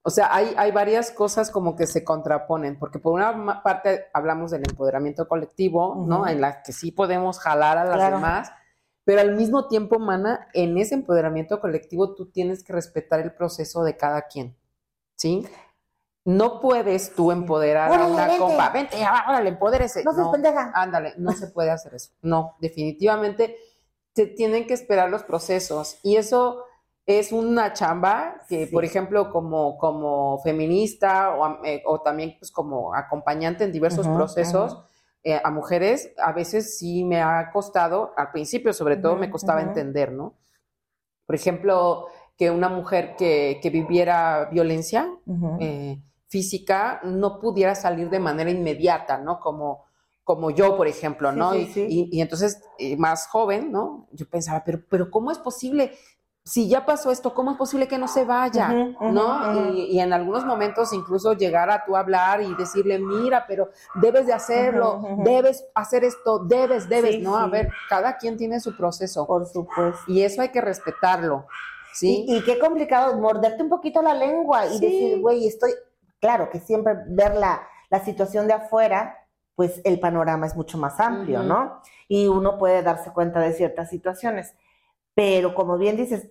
[0.03, 4.51] o sea, hay, hay varias cosas como que se contraponen, porque por una parte hablamos
[4.51, 6.27] del empoderamiento colectivo, ¿no?
[6.27, 8.17] En la que sí podemos jalar a las Claro.
[8.17, 8.51] demás,
[9.09, 13.83] pero al mismo tiempo, Mana, en ese empoderamiento colectivo tú tienes que respetar el proceso
[13.83, 14.55] de cada quien,
[15.17, 15.47] ¿sí?
[16.27, 18.39] No puedes tú empoderar a una vente.
[18.39, 20.05] compa, vente, ah, órale, empodérese.
[20.05, 20.73] No seas pendeja.
[20.75, 22.11] Ándale, no se puede hacer eso.
[22.21, 23.57] No, definitivamente
[24.15, 26.65] se tienen que esperar los procesos y eso
[27.07, 28.73] es una chamba que, Sí.
[28.75, 34.77] por ejemplo, como, como feminista o, eh, o también pues, como acompañante en diversos procesos
[35.25, 39.61] eh, a mujeres, a veces sí me ha costado, al principio sobre todo me costaba
[39.61, 39.63] ujú.
[39.63, 40.35] entender, ¿no?
[41.27, 42.07] Por ejemplo,
[42.37, 45.11] que una mujer que, que viviera violencia
[45.57, 49.41] eh, física no pudiera salir de manera inmediata, ¿no?
[49.41, 49.85] Como,
[50.25, 51.55] como yo, por ejemplo, Sí, ¿no?
[51.55, 51.83] sí, y, sí.
[51.87, 54.09] y- y entonces, eh, más joven, ¿no?
[54.13, 55.93] Yo pensaba, pero, pero ¿cómo es posible?
[56.49, 58.69] Si ya pasó esto, ¿cómo es posible que no se vaya?
[59.01, 59.71] ¿No?
[59.75, 64.27] Y, y en algunos momentos incluso llegar a tú hablar y decirle, mira, pero debes
[64.27, 67.37] de hacerlo, debes hacer esto, debes, debes, Sí, ¿no?
[67.37, 70.01] A ver, cada quien tiene su proceso Por supuesto.
[70.07, 71.47] y eso hay que respetarlo,
[71.93, 72.25] ¿sí?
[72.27, 74.81] Y, y qué complicado morderte un poquito la lengua y Sí.
[74.81, 75.73] decir, güey, estoy,
[76.19, 79.19] claro que siempre ver la, la situación de afuera,
[79.55, 81.43] pues el panorama es mucho más amplio.
[81.43, 81.83] ¿no?
[82.09, 84.55] Y uno puede darse cuenta de ciertas situaciones.
[85.15, 86.29] Pero como bien dices,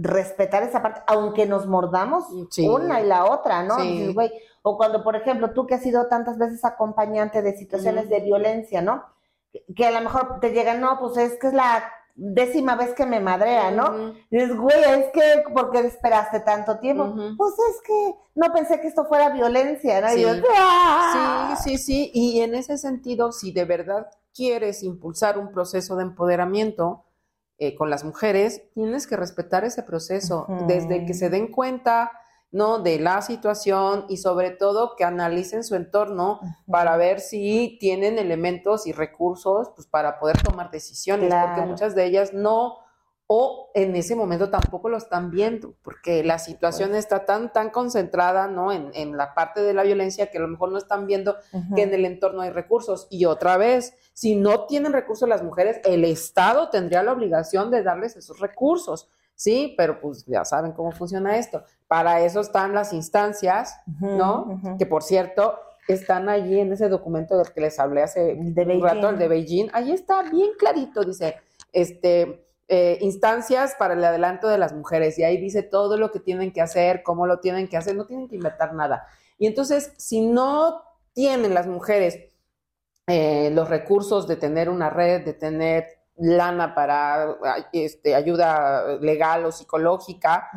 [0.00, 2.68] respetar esa parte, aunque nos mordamos Sí.
[2.68, 3.76] una y la otra, ¿no?
[3.78, 3.98] Sí.
[3.98, 4.32] Dices, güey,
[4.62, 8.80] o cuando, por ejemplo, tú que has sido tantas veces acompañante de situaciones de violencia,
[8.82, 9.04] ¿no?
[9.74, 11.84] Que- a lo mejor te llegan, no, pues es que es la
[12.16, 13.90] décima vez que me madrea, ¿no?
[13.90, 14.14] Ujú.
[14.30, 17.12] Y dices, güey, es que, ¿por qué esperaste tanto tiempo?
[17.36, 20.08] Pues es que no pensé que esto fuera violencia, ¿no?
[20.12, 20.22] Y Sí.
[20.22, 21.56] yo, ¡ah!
[21.58, 22.10] Sí, sí, sí.
[22.14, 27.04] Y en ese sentido, si de verdad quieres impulsar un proceso de empoderamiento
[27.58, 32.10] eh, con las mujeres, tienes que respetar ese proceso desde que se den cuenta,
[32.50, 32.78] ¿no?
[32.78, 36.40] De la situación y sobre todo que analicen su entorno
[36.70, 42.04] para ver si tienen elementos y recursos pues, para poder tomar decisiones, porque muchas de
[42.04, 42.83] ellas no
[43.26, 48.48] o en ese momento tampoco lo están viendo, porque la situación está tan, tan concentrada,
[48.48, 48.70] ¿no?
[48.70, 51.36] En, en la parte de la violencia que a lo mejor no están viendo
[51.74, 53.06] que en el entorno hay recursos.
[53.10, 57.82] Y otra vez, si no tienen recursos las mujeres, el Estado tendría la obligación de
[57.82, 59.74] darles esos recursos, ¿sí?
[59.78, 61.64] Pero pues ya saben cómo funciona esto.
[61.88, 64.60] Para eso están las instancias, ¿no?
[64.78, 65.58] Que por cierto,
[65.88, 69.28] están allí en ese documento del que les hablé hace de un rato, el de
[69.28, 69.70] Beijing.
[69.72, 71.36] Ahí está bien clarito, dice,
[71.72, 75.18] este, eh, instancias para el adelanto de las mujeres.
[75.18, 78.06] Y ahí dice todo lo que tienen que hacer, cómo lo tienen que hacer, no
[78.06, 79.06] tienen que inventar nada.
[79.38, 82.18] Y entonces, si no tienen las mujeres
[83.06, 85.86] eh, los recursos de tener una red, de tener
[86.16, 87.36] lana para
[87.72, 90.48] este, ayuda legal o psicológica,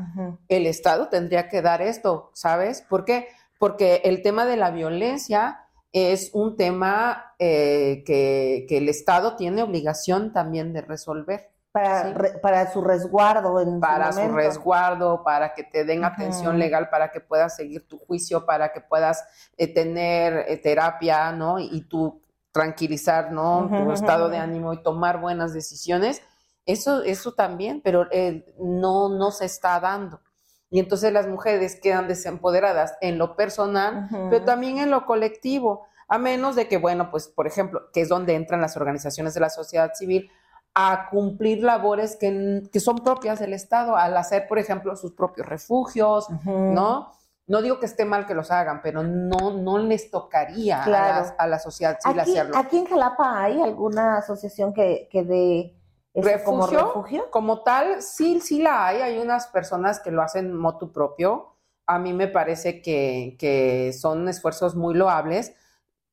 [0.47, 2.83] el Estado tendría que dar esto, ¿sabes?
[2.83, 3.27] ¿Por qué?
[3.59, 9.63] Porque el tema de la violencia es un tema eh, que, que el Estado tiene
[9.63, 11.49] obligación también de resolver
[11.81, 12.13] Para, Sí.
[12.13, 17.11] re- para su resguardo en para su resguardo, para que te den atención legal, para
[17.11, 19.23] que puedas seguir tu juicio, para que puedas
[19.57, 21.59] eh, tener eh, terapia, ¿no?
[21.59, 22.21] Y tú
[22.51, 23.69] tranquilizar, ¿no?
[23.77, 26.21] Tu estado de ánimo y tomar buenas decisiones.
[26.65, 30.19] Eso, eso también, pero eh, no, no se está dando.
[30.69, 36.17] Y entonces las mujeres quedan desempoderadas en lo personal, pero también en lo colectivo, a
[36.17, 39.49] menos de que, bueno, pues, por ejemplo, que es donde entran las organizaciones de la
[39.49, 40.29] sociedad civil
[40.79, 45.47] a cumplir labores que, que son propias del Estado, al hacer, por ejemplo, sus propios
[45.47, 46.27] refugios.
[46.45, 47.11] ¿no?
[47.47, 51.33] No digo que esté mal que los hagan, pero no, no les tocaría a, las-
[51.39, 52.57] a la sociedad civil Aquí, hacerlo.
[52.57, 55.73] aquí en Jalapa hay alguna asociación que, que dé
[56.13, 56.85] como ¿Refugio?
[56.87, 57.31] refugio.
[57.31, 59.01] Como tal, sí, sí la hay.
[59.01, 61.55] Hay unas personas que lo hacen motu propio.
[61.87, 65.53] A mí me parece que, que son esfuerzos muy loables,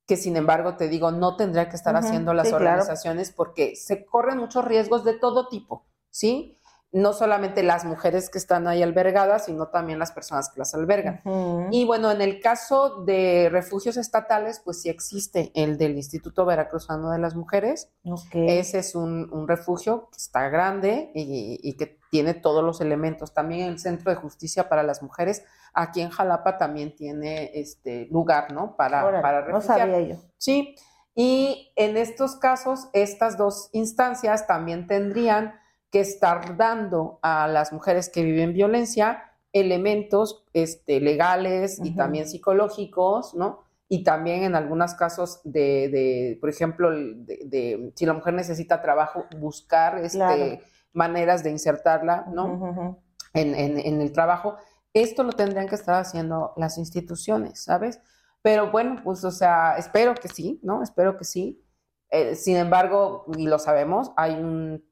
[0.05, 2.65] que sin embargo, te digo, no tendría que estar haciendo las sí, claro.
[2.65, 6.59] organizaciones porque se corren muchos riesgos de todo tipo, ¿sí?
[6.95, 11.21] No solamente las mujeres que están ahí albergadas, sino también las personas que las albergan.
[11.69, 17.11] Y bueno, en el caso de refugios estatales, pues sí existe el del Instituto Veracruzano
[17.11, 17.91] de las Mujeres.
[18.31, 23.33] Ese es un, un refugio que está grande y, y que tiene todos los elementos.
[23.33, 25.43] También el Centro de Justicia para las Mujeres
[25.73, 28.77] aquí en Jalapa también tiene este lugar, ¿no?
[28.77, 29.79] Para, Órale, para no refugiar.
[29.79, 30.15] sabía yo.
[30.37, 30.75] Sí,
[31.13, 35.59] y en estos casos, estas dos instancias también tendrían
[35.95, 43.33] que estar dando a las mujeres que viven violencia elementos este, legales y también psicológicos,
[43.33, 43.59] ¿no?
[43.87, 48.81] Y también en algunos casos de, de, por ejemplo, de, de si la mujer necesita
[48.81, 50.59] trabajo, buscar este, Claro.
[50.91, 52.99] maneras de insertarla, ¿no?
[53.33, 54.57] En- en el trabajo.
[54.93, 58.01] Esto lo tendrían que estar haciendo las instituciones, ¿sabes?
[58.41, 60.83] Pero bueno, pues, o sea, espero que sí, ¿no?
[60.83, 61.63] Espero que sí.
[62.09, 64.83] Eh, sin embargo, y lo sabemos, hay un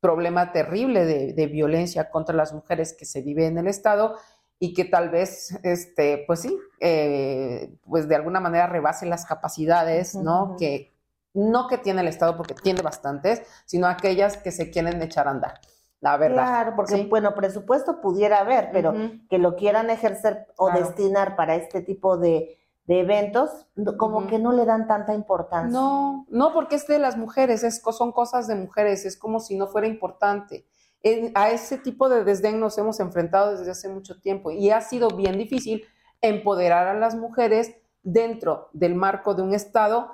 [0.00, 4.16] problema terrible de, de violencia contra las mujeres que se vive en el Estado
[4.58, 10.14] y que tal vez, este, pues sí, eh, pues de alguna manera rebase las capacidades,
[10.14, 10.56] ¿no?
[10.58, 10.92] Que
[11.32, 15.32] no que tiene el Estado, porque tiene bastantes, sino aquellas que se quieren echar a
[15.32, 15.60] andar.
[16.02, 16.44] la verdad.
[16.46, 17.06] Claro, porque Sí.
[17.10, 18.94] bueno, presupuesto pudiera haber, pero
[19.28, 20.86] que lo quieran ejercer o Claro.
[20.86, 23.66] destinar para este tipo de, de eventos,
[23.98, 25.70] como que no le dan tanta importancia.
[25.70, 29.56] No, no, porque es de las mujeres, es, son cosas de mujeres, es como si
[29.56, 30.66] no fuera importante.
[31.02, 34.80] En- a ese tipo de desdén nos hemos enfrentado desde hace mucho tiempo y ha
[34.80, 35.84] sido bien difícil
[36.20, 40.10] empoderar a las mujeres dentro del marco de un Estado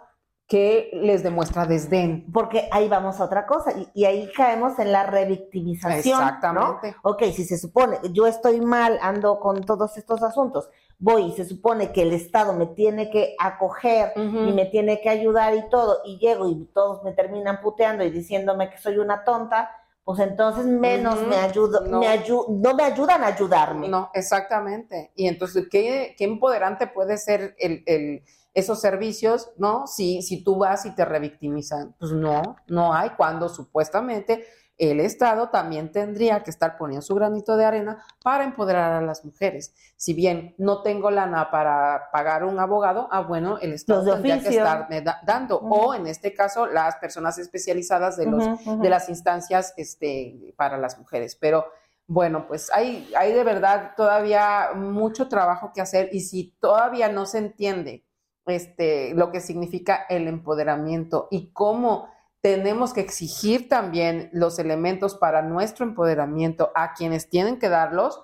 [0.46, 2.30] que les demuestra desdén.
[2.32, 6.20] Porque ahí vamos a otra cosa, y, y ahí caemos en la revictimización.
[6.20, 6.92] Exactamente.
[7.02, 7.10] ¿no?
[7.10, 10.68] Ok, si se supone, yo estoy mal, ando con todos estos asuntos,
[10.98, 15.10] voy y se supone que el Estado me tiene que acoger y me tiene que
[15.10, 19.24] ayudar y todo, y llego y todos me terminan puteando y diciéndome que soy una
[19.24, 19.70] tonta,
[20.04, 21.98] pues entonces menos me ayudo, No.
[21.98, 23.88] me ayu- no me ayudan a ayudarme.
[23.88, 25.10] No, exactamente.
[25.16, 28.22] Y entonces, ¿qué, qué empoderante puede ser el, el-
[28.56, 29.86] esos servicios, ¿no?
[29.86, 31.94] Si, si tú vas y te revictimizan.
[31.98, 34.46] Pues no, no hay, cuando supuestamente
[34.78, 39.24] el Estado también tendría que estar poniendo su granito de arena para empoderar a las
[39.24, 39.74] mujeres.
[39.96, 44.48] Si bien no tengo lana para pagar un abogado, ah, bueno, el Estado tendría que
[44.74, 45.58] estarme da- dando.
[45.58, 48.44] O en este caso, las personas especializadas de los
[48.82, 51.36] de las instancias este, para las mujeres.
[51.36, 51.66] Pero
[52.06, 57.26] bueno, pues hay, hay de verdad todavía mucho trabajo que hacer y si todavía no
[57.26, 58.04] se entiende
[58.46, 62.08] este, lo que significa el empoderamiento y cómo
[62.40, 68.22] tenemos que exigir también los elementos para nuestro empoderamiento a quienes tienen que darlos,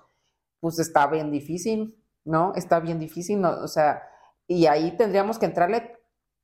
[0.60, 2.52] pues está bien difícil, ¿no?
[2.54, 3.50] Está bien difícil, ¿no?
[3.50, 4.02] O sea,
[4.46, 5.98] y ahí tendríamos que entrarle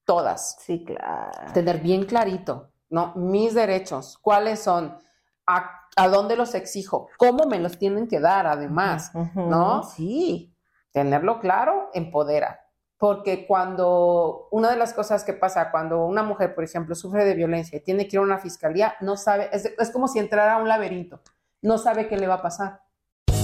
[0.05, 1.53] todas Sí, claro.
[1.53, 3.13] tener bien clarito, ¿no?
[3.15, 4.99] Mis derechos, cuáles son,
[5.47, 9.85] a, a dónde los exijo, cómo me los tienen que dar además, ¿no?
[9.85, 10.53] Sí.
[10.91, 12.68] Tenerlo claro empodera.
[12.99, 17.35] Porque cuando una de las cosas que pasa cuando una mujer, por ejemplo, sufre de
[17.35, 20.55] violencia y tiene que ir a una fiscalía, no sabe, es, es como si entrara
[20.55, 21.21] a un laberinto,
[21.63, 22.81] no sabe qué le va a pasar.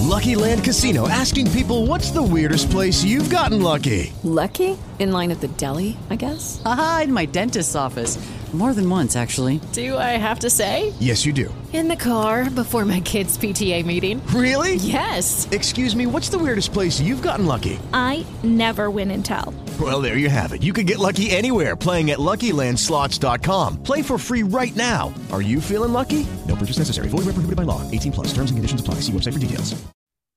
[0.05, 4.13] Lucky Land Casino asking people what's the weirdest place you've gotten lucky?
[4.23, 4.77] Lucky?
[4.99, 6.61] In line at the deli, I guess?
[6.63, 8.17] Aha, in my dentist's office.
[8.55, 9.59] More than once, actually.
[9.73, 10.93] Do I have to say?
[10.99, 11.53] Yes, you do.
[11.73, 14.25] In the car before my kids' PTA meeting.
[14.27, 14.75] Really?
[14.75, 15.49] Yes.
[15.51, 17.77] Excuse me, what's the weirdest place you've gotten lucky?
[17.91, 19.53] I never win and tell.
[19.77, 20.63] Well, there you have it.
[20.63, 23.83] You can get lucky anywhere playing at LuckyLandSlots.com.
[23.83, 25.13] Play for free right now.
[25.33, 26.25] Are you feeling lucky?
[26.47, 27.09] No purchase necessary.
[27.09, 27.81] Void where prohibited by law.
[27.91, 28.27] 18 plus.
[28.27, 29.01] Terms and conditions apply.
[29.01, 29.75] See website for details.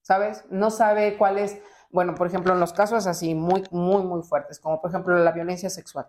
[0.08, 0.42] ¿sabes?
[0.50, 1.58] No sabe cuál es,
[1.90, 5.32] bueno, por ejemplo, en los casos así muy, muy, muy fuertes, como por ejemplo la
[5.32, 6.08] violencia sexual.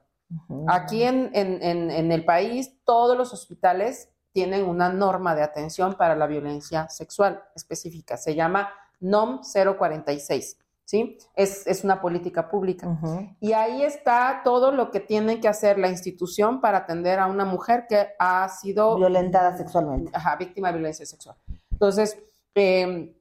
[0.67, 5.95] Aquí en, en- en- en el país, todos los hospitales tienen una norma de atención
[5.95, 8.15] para la violencia sexual específica.
[8.15, 8.69] Se llama
[8.99, 11.17] NOM 046, ¿sí?
[11.35, 12.87] Es, es una política pública.
[13.39, 17.45] Y ahí está todo lo que tiene que hacer la institución para atender a una
[17.45, 20.11] mujer que ha sido Violentada sexualmente.
[20.13, 21.35] ajá, víctima de violencia sexual.
[21.71, 22.19] Entonces,
[22.55, 23.15] eh,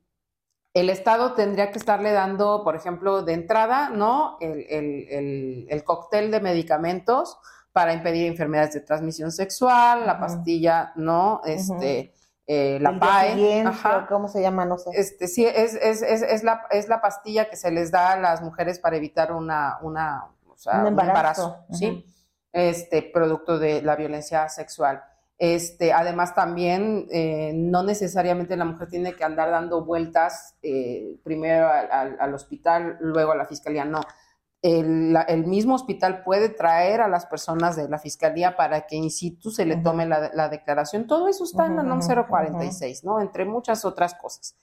[0.79, 4.37] el Estado tendría que estarle dando, por ejemplo, de entrada, ¿no?
[4.41, 7.39] El, el- el- el cóctel de medicamentos
[7.72, 11.41] para impedir enfermedades de transmisión sexual, la pastilla, ¿no?
[11.45, 12.12] Este,
[12.47, 13.61] eh, la PAE.
[13.62, 14.07] ajá.
[14.09, 14.64] ¿Cómo se llama?
[14.64, 14.91] No sé.
[14.95, 18.16] Este, sí, es, es, es, es la, es la pastilla que se les da a
[18.18, 21.59] las mujeres para evitar una, una, o sea, Un un embarazo.
[21.72, 22.05] ¿sí?
[22.53, 25.05] Este, producto de la violencia sexual.
[25.41, 31.68] Este, además también eh, no necesariamente la mujer tiene que andar dando vueltas eh, primero
[31.68, 34.01] al, al- al hospital, luego a la fiscalía, no.
[34.62, 38.97] El, la- el mismo hospital puede traer a las personas de la fiscalía para que
[38.97, 41.07] in situ se le tome la, la declaración.
[41.07, 43.20] Todo eso está en la NOM ujú, 046, ¿no?
[43.20, 44.57] Entre muchas otras cosas.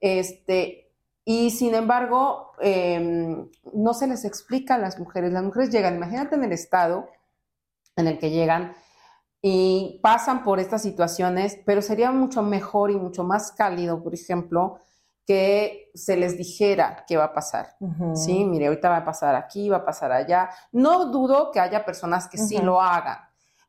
[0.00, 0.90] Este,
[1.26, 3.36] y sin embargo, eh,
[3.74, 5.32] no se les explica a las mujeres.
[5.32, 7.10] Las mujeres llegan, imagínate en el estado
[7.96, 8.72] en el que llegan
[9.46, 14.78] y pasan por estas situaciones, pero sería mucho mejor y mucho más cálido, por ejemplo,
[15.26, 17.76] que se les dijera qué va a pasar.
[18.14, 20.48] Sí, mire, ahorita va a pasar aquí, va a pasar allá.
[20.72, 23.18] No dudo que haya personas que sí lo hagan,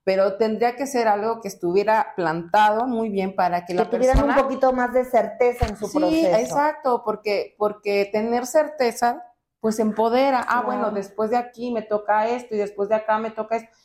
[0.06, 4.16] pero tendría que ser algo que estuviera plantado muy bien para que, Que la tuvieran
[4.16, 4.38] persona...
[4.38, 6.38] un poquito más de certeza en su sí, proceso.
[6.38, 9.24] exacto, porque, porque tener certeza,
[9.60, 10.40] pues empodera.
[10.40, 10.66] Ah, Claro.
[10.68, 13.76] bueno, después de aquí me toca esto y después de acá me toca esto.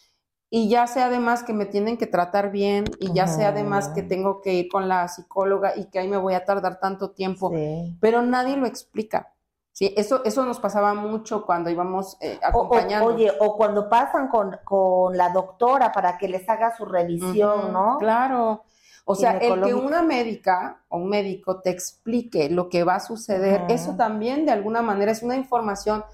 [0.53, 4.01] Y ya sé además que me tienen que tratar bien y ya sé además que
[4.01, 4.09] Ujú.
[4.09, 7.51] tengo que ir con la psicóloga y que ahí me voy a tardar tanto tiempo
[7.51, 7.97] Sí.
[8.01, 9.33] pero nadie lo explica.
[9.73, 13.07] Sí, eso, eso nos pasaba mucho cuando íbamos eh, O- o- acompañando.
[13.15, 17.97] oye, o cuando pasan con, con la doctora para que les haga su revisión, ¿no?
[17.99, 18.65] Claro.
[19.05, 23.01] O sea, el que una médica o un médico te explique lo que va a
[23.01, 26.05] suceder, eso también de alguna manera es una información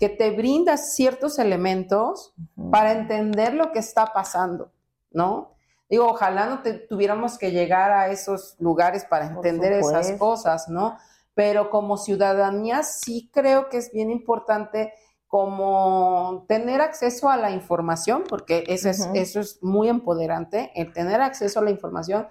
[0.00, 2.34] que te brinda ciertos elementos
[2.72, 4.72] para entender lo que está pasando,
[5.12, 5.52] ¿no?
[5.88, 10.96] Digo, ojalá no te- tuviéramos que llegar a esos lugares para entender esas cosas, ¿no?
[11.34, 14.92] Pero como ciudadanía sí creo que es bien importante
[15.26, 21.20] como tener acceso a la información, porque eso, es, eso es muy empoderante, el tener
[21.20, 22.26] acceso a la información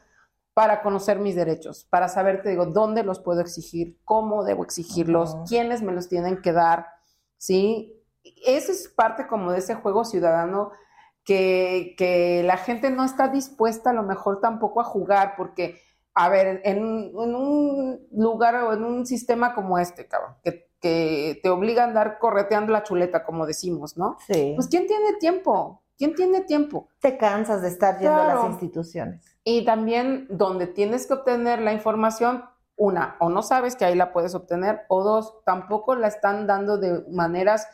[0.54, 5.38] para conocer mis derechos, para saber, te digo, dónde los puedo exigir, cómo debo exigirlos,
[5.48, 6.88] quiénes me los tienen que dar,
[7.40, 8.00] ¿sí?
[8.46, 10.72] Eso es parte como de ese juego ciudadano
[11.24, 15.82] que, que la gente no está dispuesta a lo mejor tampoco a jugar, porque,
[16.14, 21.40] a ver, en, en un lugar o en un sistema como este, cabrón, que, que
[21.42, 24.18] te obliga a andar correteando la chuleta, como decimos, ¿no?
[24.28, 24.54] Sí.
[24.56, 25.84] Pues ¿quién tiene tiempo?
[25.98, 26.88] ¿Quién tiene tiempo?
[27.02, 29.38] te cansas de estar yendo a las instituciones.
[29.44, 32.46] Y también donde tienes que obtener la información,
[32.80, 36.78] una, o no sabes que ahí la puedes obtener, o dos, tampoco la están dando
[36.78, 37.68] de maneras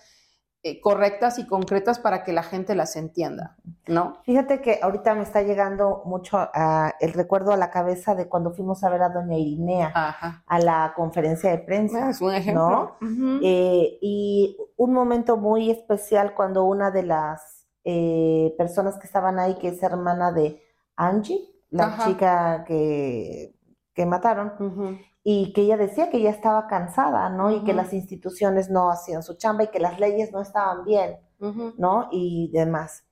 [0.63, 3.55] eh, correctas y concretas para que la gente las entienda,
[3.87, 4.17] ¿no?
[4.23, 8.51] Fíjate que ahorita me está llegando mucho ah, el recuerdo a la cabeza de cuando
[8.51, 10.43] fuimos a ver a doña Irinea Ajá.
[10.47, 12.09] a la conferencia de prensa.
[12.09, 12.97] Es un ejemplo.
[12.99, 13.39] ¿no?
[13.43, 19.59] Eh, y un momento muy especial cuando una de las eh, personas que estaban ahí,
[19.59, 20.63] que es hermana de
[20.95, 22.07] Angie, la Ajá.
[22.07, 23.54] chica que,
[23.95, 24.97] que mataron, Ujú.
[25.23, 27.49] y que ella decía que ya estaba cansada, ¿no?
[27.51, 27.77] Y que Ujú.
[27.77, 31.73] las instituciones no hacían su chamba y que las leyes no estaban bien, Ujú.
[31.77, 32.09] ¿no?
[32.11, 33.05] Y demás.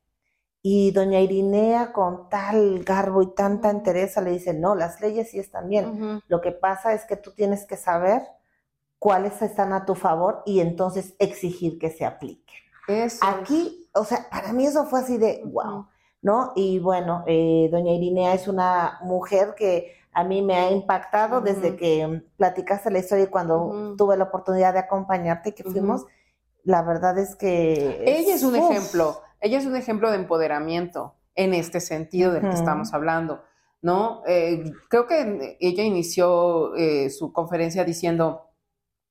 [0.62, 5.40] Y doña Irinea con tal garbo y tanta entereza le dice, no, las leyes sí
[5.40, 6.22] están bien.
[6.28, 8.22] Lo que pasa es que tú tienes que saber
[9.00, 12.56] cuáles están a tu favor y entonces exigir que se apliquen.
[12.88, 13.26] Eso.
[13.26, 15.88] Aquí, o sea, para mí eso fue así de wow,
[16.22, 16.54] ¿no?
[16.56, 21.76] Y bueno, eh, doña Irinea es una mujer que a mí me ha impactado desde
[21.76, 26.06] que platicaste la historia y cuando tuve la oportunidad de acompañarte que fuimos,
[26.64, 28.04] la verdad es que...
[28.06, 32.44] Ella es un uf, ejemplo, ella es un ejemplo de empoderamiento en este sentido del
[32.44, 33.44] que estamos hablando,
[33.82, 34.22] ¿no?
[34.28, 38.52] Eh, creo que ella inició eh, su conferencia diciendo,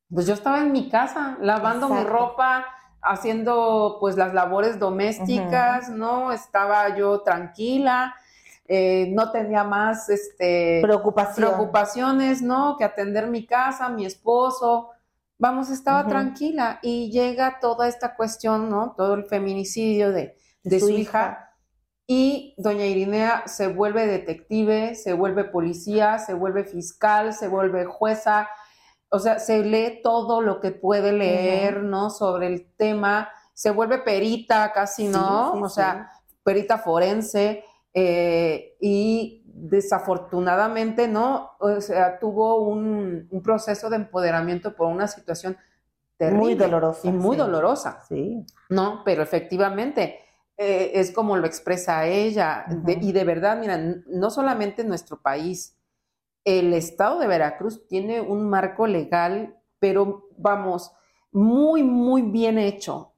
[0.09, 2.67] pues yo estaba en mi casa lavando mi ropa,
[3.03, 6.33] haciendo pues las labores domésticas, ¿no?
[6.33, 8.15] Estaba yo tranquila,
[8.75, 11.47] eh, no tenía más, este, Preocupación.
[11.47, 12.79] preocupaciones, ¿no?
[12.79, 14.89] Que atender mi casa, mi esposo.
[15.37, 18.95] Vamos, estaba tranquila y llega toda esta cuestión, ¿no?
[18.97, 21.51] Todo el feminicidio de, de su, hija.
[22.07, 28.49] Y doña Irinea se vuelve detective, se vuelve policía, se vuelve fiscal, se vuelve jueza.
[29.11, 32.09] O sea, se lee todo lo que puede leer, ¿no?
[32.09, 33.29] Sobre el tema.
[33.53, 35.51] Se vuelve perita casi, ¿no?
[35.53, 36.11] Sí, sí, o sea,
[36.43, 37.65] perita forense.
[37.95, 41.51] Eh, y desafortunadamente, ¿no?
[41.59, 45.57] O sea, tuvo un, un proceso de empoderamiento por una situación
[46.17, 46.41] terrible.
[46.43, 47.43] Muy dolorosa, Y muy sí.
[47.43, 48.01] dolorosa.
[48.09, 48.45] Sí.
[48.71, 50.19] No, pero efectivamente
[50.57, 52.65] eh, es como lo expresa ella.
[52.69, 55.77] De- y de verdad, mira, no solamente en nuestro país,
[56.45, 60.93] el estado de Veracruz tiene un marco legal, pero vamos,
[61.31, 63.12] muy, muy bien hecho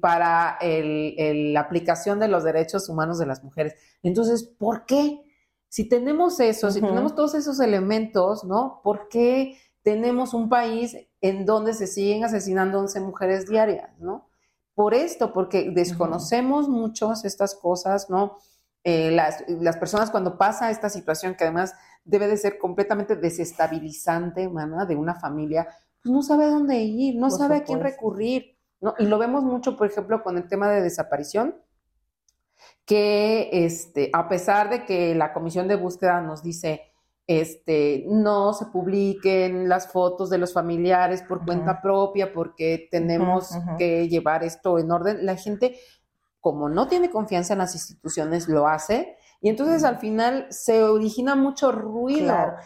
[0.00, 3.74] para el- el- la aplicación de los derechos humanos de las mujeres.
[4.02, 5.20] Entonces, ¿por qué?
[5.68, 8.80] Si tenemos eso, si tenemos todos esos elementos, ¿no?
[8.84, 14.28] ¿Por qué tenemos un país en donde se siguen asesinando 11 mujeres diarias, ¿no?
[14.74, 18.36] Por esto, porque desconocemos muchas estas cosas, ¿no?
[18.84, 21.74] Eh, las, las personas cuando pasa esta situación, que además
[22.04, 25.68] debe de ser completamente desestabilizante, mana, de una familia,
[26.02, 28.51] pues no sabe a dónde ir, no Por sabe a quién recurrir,
[28.82, 28.94] ¿no?
[28.98, 31.56] Y lo vemos mucho, por ejemplo, con el tema de desaparición,
[32.84, 36.92] que este, a pesar de que la comisión de búsqueda nos dice,
[37.26, 44.08] este, no se publiquen las fotos de los familiares por cuenta propia porque tenemos que
[44.08, 45.78] llevar esto en orden, la gente,
[46.40, 49.16] como no tiene confianza en las instituciones, lo hace.
[49.40, 52.26] Y entonces al final se origina mucho ruido.
[52.26, 52.56] Claro.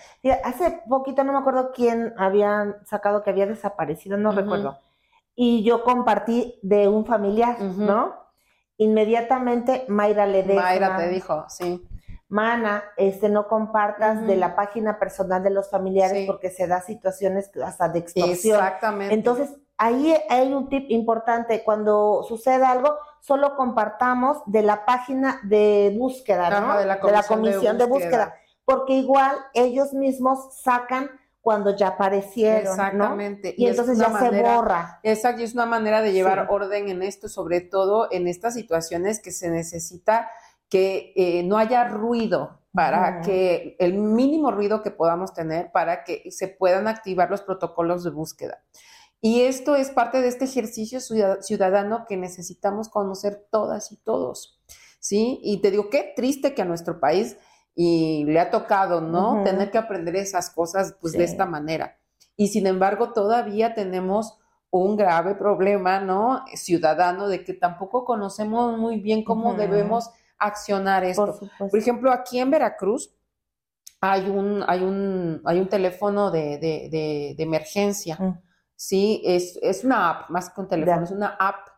[0.45, 4.79] Hace poquito no me acuerdo quién había sacado que había desaparecido, no recuerdo.
[5.37, 7.61] Y yo compartí de un familiar.
[7.61, 8.15] ¿no?
[8.79, 10.63] Inmediatamente Mayra Ledesma.
[10.63, 11.87] Mayra te dijo, sí.
[12.29, 16.27] Mana, este, no compartas de la página personal de los familiares Sí.
[16.27, 18.57] porque se da situaciones hasta de extorsión.
[18.59, 19.15] Exactamente.
[19.15, 21.63] Entonces, ahí hay un tip importante.
[21.63, 26.77] Cuando suceda algo, solo compartamos de la página de búsqueda, ¿no?
[26.77, 28.25] De la comisión de comisión de búsqueda.
[28.25, 28.35] búsqueda.
[28.65, 31.09] Porque igual ellos mismos sacan
[31.47, 32.71] cuando ya aparecieron, ¿no?
[32.73, 33.55] Exactamente.
[33.57, 35.01] Y, es entonces ya manera- se borra.
[35.05, 36.47] Exacto, y es una manera de llevar Sí.
[36.51, 40.29] orden en esto, sobre todo en estas situaciones que se necesita
[40.69, 43.27] que eh, no haya ruido para Ujú.
[43.27, 48.11] que el mínimo ruido que podamos tener para que se puedan activar los protocolos de
[48.11, 48.65] búsqueda.
[49.21, 54.61] Y esto es parte de este ejercicio ciudad- ciudadano que necesitamos conocer todas y todos.
[54.99, 55.39] ¿sí?
[55.45, 57.37] Y te digo, qué triste que a nuestro país
[57.79, 59.45] y le ha tocado, ¿no?
[59.45, 61.99] Tener que aprender esas cosas, pues, de esta manera.
[62.35, 64.39] Y sin embargo, todavía tenemos
[64.71, 66.43] un grave problema, ¿no?
[66.55, 71.23] Ciudadano, de que tampoco conocemos muy bien cómo debemos accionar esto.
[71.71, 73.15] Por ejemplo, aquí en Veracruz
[74.01, 78.17] hay un, hay un, hay un teléfono de, de- de- de emergencia.
[78.19, 78.41] Mm.
[78.75, 81.69] Sí, es, es una app, más que un teléfono, es una app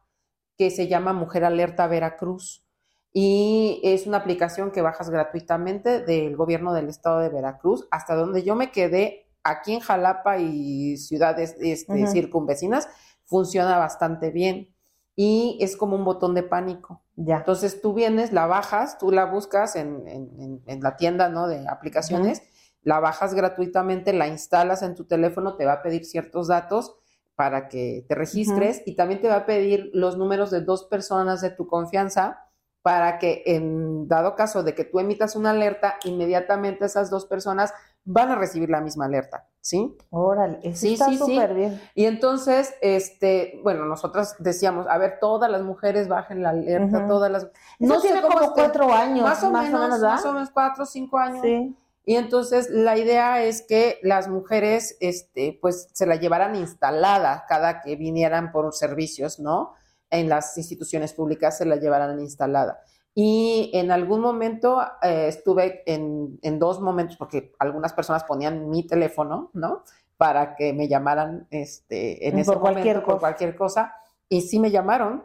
[0.57, 2.65] que se llama Mujer Alerta Veracruz.
[3.13, 8.43] Y es una aplicación que bajas gratuitamente del gobierno del estado de Veracruz, hasta donde
[8.43, 12.89] yo me quedé aquí en Jalapa y ciudades este, circunvecinas,
[13.25, 14.75] funciona bastante bien.
[15.17, 17.03] Y es como un botón de pánico.
[17.17, 17.39] Ya.
[17.39, 21.49] Entonces tú vienes, la bajas, tú la buscas en, en- en- en la tienda ¿no?
[21.49, 22.43] de aplicaciones,
[22.83, 26.95] la bajas gratuitamente, la instalas en tu teléfono, te va a pedir ciertos datos
[27.35, 31.41] para que te registres y también te va a pedir los números de dos personas
[31.41, 32.45] de tu confianza
[32.89, 37.75] para que en dado caso de que tú emitas una alerta, inmediatamente esas dos personas
[38.07, 39.95] van a recibir la misma alerta, ¿sí?
[40.09, 41.19] Órale, eso Sí, está sí, sí.
[41.19, 41.83] súper bien.
[41.95, 47.31] Y entonces, este, bueno, nosotras decíamos, a ver, todas las mujeres bajen la alerta, todas
[47.31, 47.47] las...
[47.79, 50.15] Eso tiene como cuatro años, Más o más o menos, ¿verdad?
[50.15, 51.43] más o menos cuatro o cinco años.
[51.43, 51.77] Sí.
[52.07, 57.83] Y entonces la idea es que las mujeres, este, pues se la llevaran instalada cada
[57.83, 59.75] que vinieran por servicios, ¿no?
[60.11, 62.81] En las instituciones públicas se la llevaran instalada.
[63.15, 68.87] Y en algún momento eh, estuve en, en dos momentos, porque algunas personas ponían mi
[68.87, 69.83] teléfono, ¿no?
[70.17, 73.21] Para que me llamaran este, en Por ese cualquier momento por cosa.
[73.21, 73.95] cualquier cosa.
[74.29, 75.25] Y sí me llamaron,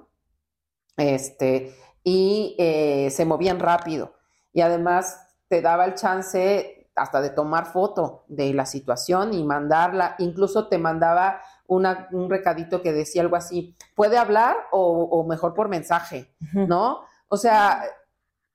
[0.98, 4.14] este, y eh, se movían rápido.
[4.54, 10.16] Y además te daba el chance hasta de tomar foto de la situación y mandarla.
[10.20, 15.54] Incluso te mandaba una- un recadito que decía algo así, puede hablar o, o mejor
[15.54, 17.02] por mensaje, ¿no?
[17.30, 17.84] O sea,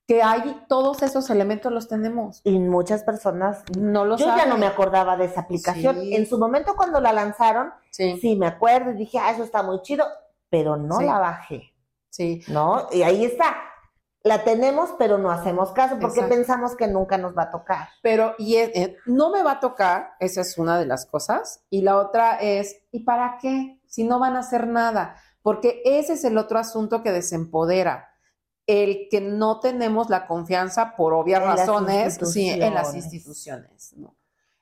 [0.06, 2.40] que hay todos esos elementos los tenemos.
[2.44, 5.96] Y muchas personas no lo Yo ya no me acordaba de esa aplicación.
[6.00, 6.14] Sí.
[6.14, 8.36] En su momento cuando la lanzaron, Sí.
[8.38, 10.06] me acuerdo y dije, ah, eso está muy chido,
[10.48, 11.04] pero no Sí.
[11.04, 11.74] la bajé.
[12.08, 12.42] Sí.
[12.48, 12.86] ¿No?
[12.90, 13.54] Y ahí está.
[14.28, 16.34] La tenemos, pero no hacemos caso porque Exacto.
[16.36, 17.88] pensamos que nunca nos va a tocar.
[18.02, 21.62] Pero y es- eh, no me va a tocar, esa es una de las cosas.
[21.70, 23.80] Y la otra es, ¿y para qué?
[23.86, 25.16] Si no van a hacer nada.
[25.40, 28.10] Porque ese es el otro asunto que desempodera.
[28.66, 33.94] El que no tenemos la confianza por obvias En razones, sí, en las instituciones.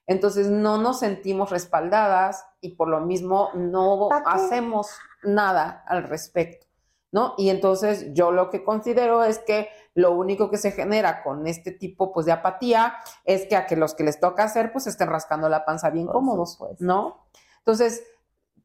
[0.07, 4.91] Entonces no nos sentimos respaldadas y por lo mismo no hacemos
[5.25, 6.66] nada al respecto.
[7.13, 7.35] ¿No?
[7.39, 11.71] Y entonces yo lo que considero es que lo único que se genera con este
[11.73, 12.95] tipo pues de apatía
[13.25, 16.07] es que a que los que les toca hacer pues estén rascando la panza bien
[16.07, 16.85] Por cómodos, supuesto.
[16.85, 17.27] ¿no?
[17.59, 18.03] Entonces,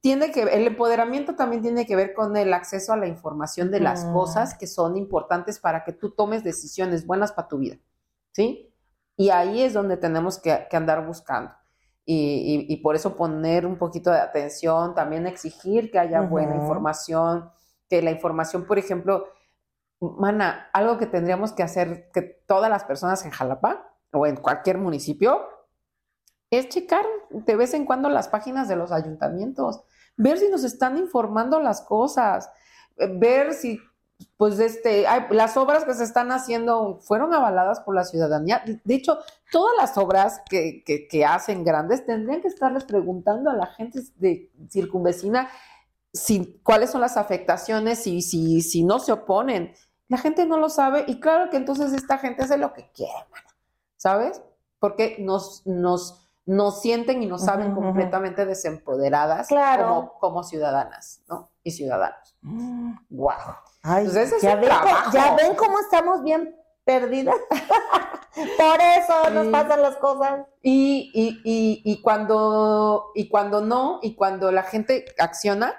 [0.01, 3.79] tiene que el empoderamiento también tiene que ver con el acceso a la información de
[3.79, 4.13] las Ujú.
[4.13, 7.77] cosas que son importantes para que tú tomes decisiones buenas para tu vida,
[8.31, 8.73] ¿sí?
[9.15, 11.53] Y ahí es donde tenemos que, que andar buscando.
[12.03, 16.55] Y, y- y por eso poner un poquito de atención, también exigir que haya buena
[16.55, 17.51] información,
[17.91, 19.27] que la información, por ejemplo,
[19.99, 24.77] mana, algo que tendríamos que hacer que todas las personas en Jalapa o en cualquier
[24.77, 25.41] municipio
[26.49, 29.81] es checar de vez en cuando las páginas de los ayuntamientos,
[30.15, 32.49] ver si nos están informando las cosas,
[32.97, 33.77] ver si
[34.37, 38.63] pues este, las obras que se están haciendo fueron avaladas por la ciudadanía.
[38.85, 39.17] De hecho,
[39.51, 43.99] todas las obras que, que- que hacen grandes tendrían que estarles preguntando a la gente
[44.17, 45.49] de circunvecina
[46.13, 49.73] si, cuáles son las afectaciones, si, si, si no se oponen.
[50.07, 53.13] La gente no lo sabe y claro que entonces esta gente hace lo que quiere,
[53.95, 54.41] ¿sabes?
[54.79, 57.87] Porque nos, nos, nos sienten y nos saben Ujú, ujú.
[57.87, 59.87] completamente desempoderadas Claro.
[59.87, 61.49] como, como ciudadanos, ¿no?
[61.63, 62.35] Y ciudadanos.
[63.09, 63.31] Wow.
[63.83, 65.11] Ay, Pues ese es ya, ven, cómo- trabajo.
[65.13, 67.35] ya ven cómo estamos bien perdidas.
[68.57, 69.51] Por eso nos Sí.
[69.51, 70.45] pasan las cosas.
[70.61, 75.75] Y, y, y, y cuando, y cuando no, y cuando la gente acciona,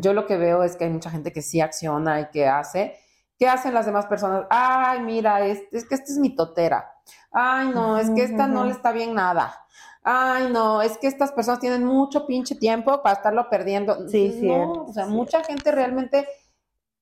[0.00, 2.96] yo lo que veo es que hay mucha gente que sí acciona y que hace.
[3.38, 4.44] ¿Qué hacen las demás personas?
[4.50, 6.92] Ay, mira, es, es que esta es mi totera.
[7.32, 9.60] Ay, no, es que esta no le está bien nada.
[10.02, 14.08] Ay, no, es que estas personas tienen mucho pinche tiempo para estarlo perdiendo.
[14.08, 15.10] Sí, no, cierto, o sea, cierto.
[15.10, 16.28] mucha gente realmente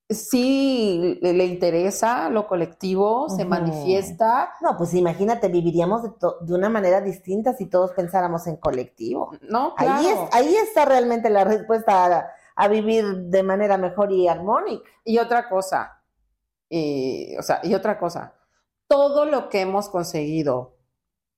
[0.08, 4.52] sí le, le interesa lo colectivo, se manifiesta.
[4.60, 9.32] No, pues imagínate, viviríamos de, to- de una manera distinta si todos pensáramos en colectivo.
[9.48, 10.28] No, Ahí, claro.
[10.30, 14.88] es, ahí está realmente la respuesta a, vivir de manera mejor y armónica.
[15.04, 16.02] Y otra cosa,
[16.68, 18.34] y, o sea, y otra cosa,
[18.86, 20.76] todo lo que hemos conseguido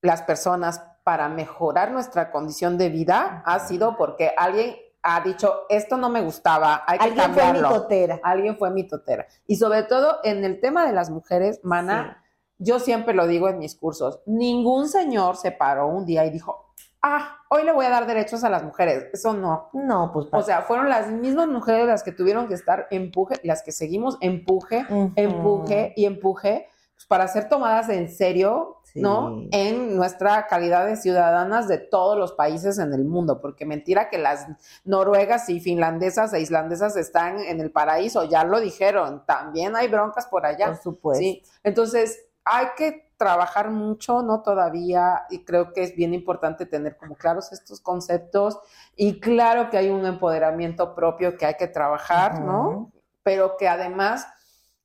[0.00, 5.98] las personas para mejorar nuestra condición de vida ha sido porque alguien ha dicho, esto
[5.98, 7.68] no me gustaba, hay que Alguien fue cambiarlo.
[7.68, 8.20] mitotera.
[8.22, 9.26] Alguien fue mitotera.
[9.46, 12.24] Y sobre todo en el tema de las mujeres, mana,
[12.58, 16.63] yo siempre lo digo en mis cursos, ningún señor se paró un día y dijo,
[17.04, 19.06] ah, hoy le voy a dar derechos a las mujeres.
[19.12, 19.68] Eso no.
[19.74, 20.26] No, pues.
[20.32, 24.16] O sea, fueron las mismas mujeres las que tuvieron que estar empuje, las que seguimos
[24.20, 29.42] empuje, empuje y empuje pues, para ser tomadas en serio, ¿no?
[29.50, 34.18] En nuestra calidad de ciudadanas de todos los países en el mundo, porque mentira que
[34.18, 34.46] las
[34.84, 40.26] noruegas y finlandesas e islandesas están en el paraíso, ya lo dijeron, también hay broncas
[40.26, 40.68] por allá.
[40.68, 41.20] Por supuesto.
[41.20, 41.42] Sí.
[41.64, 44.42] Entonces, hay que trabajar mucho, ¿no?
[44.42, 48.58] Todavía, y creo que es bien importante tener como claros estos conceptos,
[48.96, 52.92] y claro que hay un empoderamiento propio que hay que trabajar, ¿no?
[53.22, 54.26] Pero que además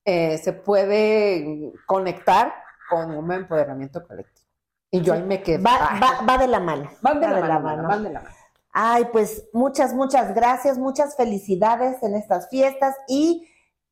[0.06, 2.54] eh, se puede conectar
[2.90, 4.48] con un empoderamiento colectivo.
[4.92, 5.64] Y yo ahí me quedo.
[5.64, 6.90] Va, va, va de la mano.
[7.02, 8.36] van de va la mano, van de la mano.
[8.72, 13.48] Ay, pues muchas, muchas gracias, muchas felicidades en estas fiestas y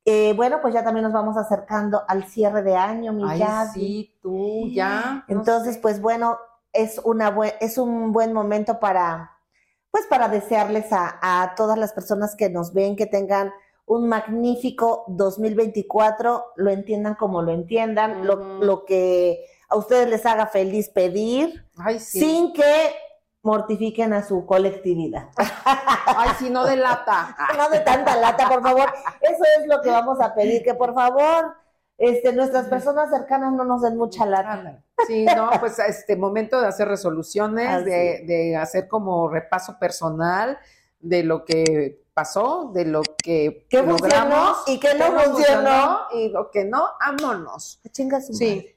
[0.10, 3.44] eh, bueno, pues ya también nos vamos acercando al cierre de año, mi Ay,
[3.74, 5.26] sí, tú ya.
[5.28, 6.38] no Entonces, pues bueno,
[6.72, 9.38] es, una buen, es un buen momento para,
[9.92, 13.52] pues para desearles a, a todas las personas que nos ven que tengan
[13.86, 20.48] un magnífico 2024, lo entiendan como lo entiendan, lo, lo que a ustedes les haga
[20.48, 22.22] feliz pedir, Ay, sí.
[22.22, 22.94] sin que
[23.48, 25.30] mortifiquen a su colectividad.
[26.06, 27.36] Ay, si no de lata.
[27.58, 28.94] no de tanta lata, por favor.
[29.22, 31.56] Eso es lo que vamos a pedir, que por favor,
[31.98, 34.84] este, nuestras personas cercanas no nos den mucha lata.
[35.08, 40.58] Sí, no, pues este momento de hacer resoluciones, de, de hacer como repaso personal
[41.00, 46.00] de lo que pasó, de lo que ¿Qué funcionó y qué no funcionó?
[46.14, 47.80] y lo que no, ámonos.
[47.92, 48.56] Chinga su Sí.
[48.56, 48.77] madre.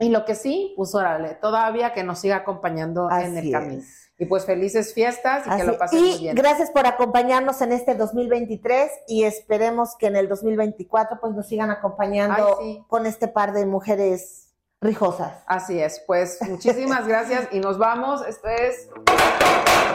[0.00, 3.80] Y lo que sí, pues órale, todavía que nos siga acompañando en el camino.
[3.82, 4.04] es.
[4.20, 6.34] Y pues felices fiestas y que lo pasen muy y bien.
[6.36, 11.70] gracias por acompañarnos en este 2023 y esperemos que en el 2024 pues nos sigan
[11.70, 12.84] acompañando Ay, sí.
[12.88, 14.48] con este par de mujeres
[14.80, 15.44] rijosas.
[15.46, 18.26] Así es, pues muchísimas gracias y nos vamos.
[18.26, 18.88] Esto es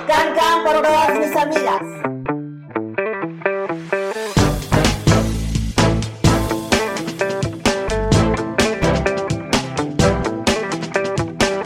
[0.07, 1.81] Can, can por todas mis amigas.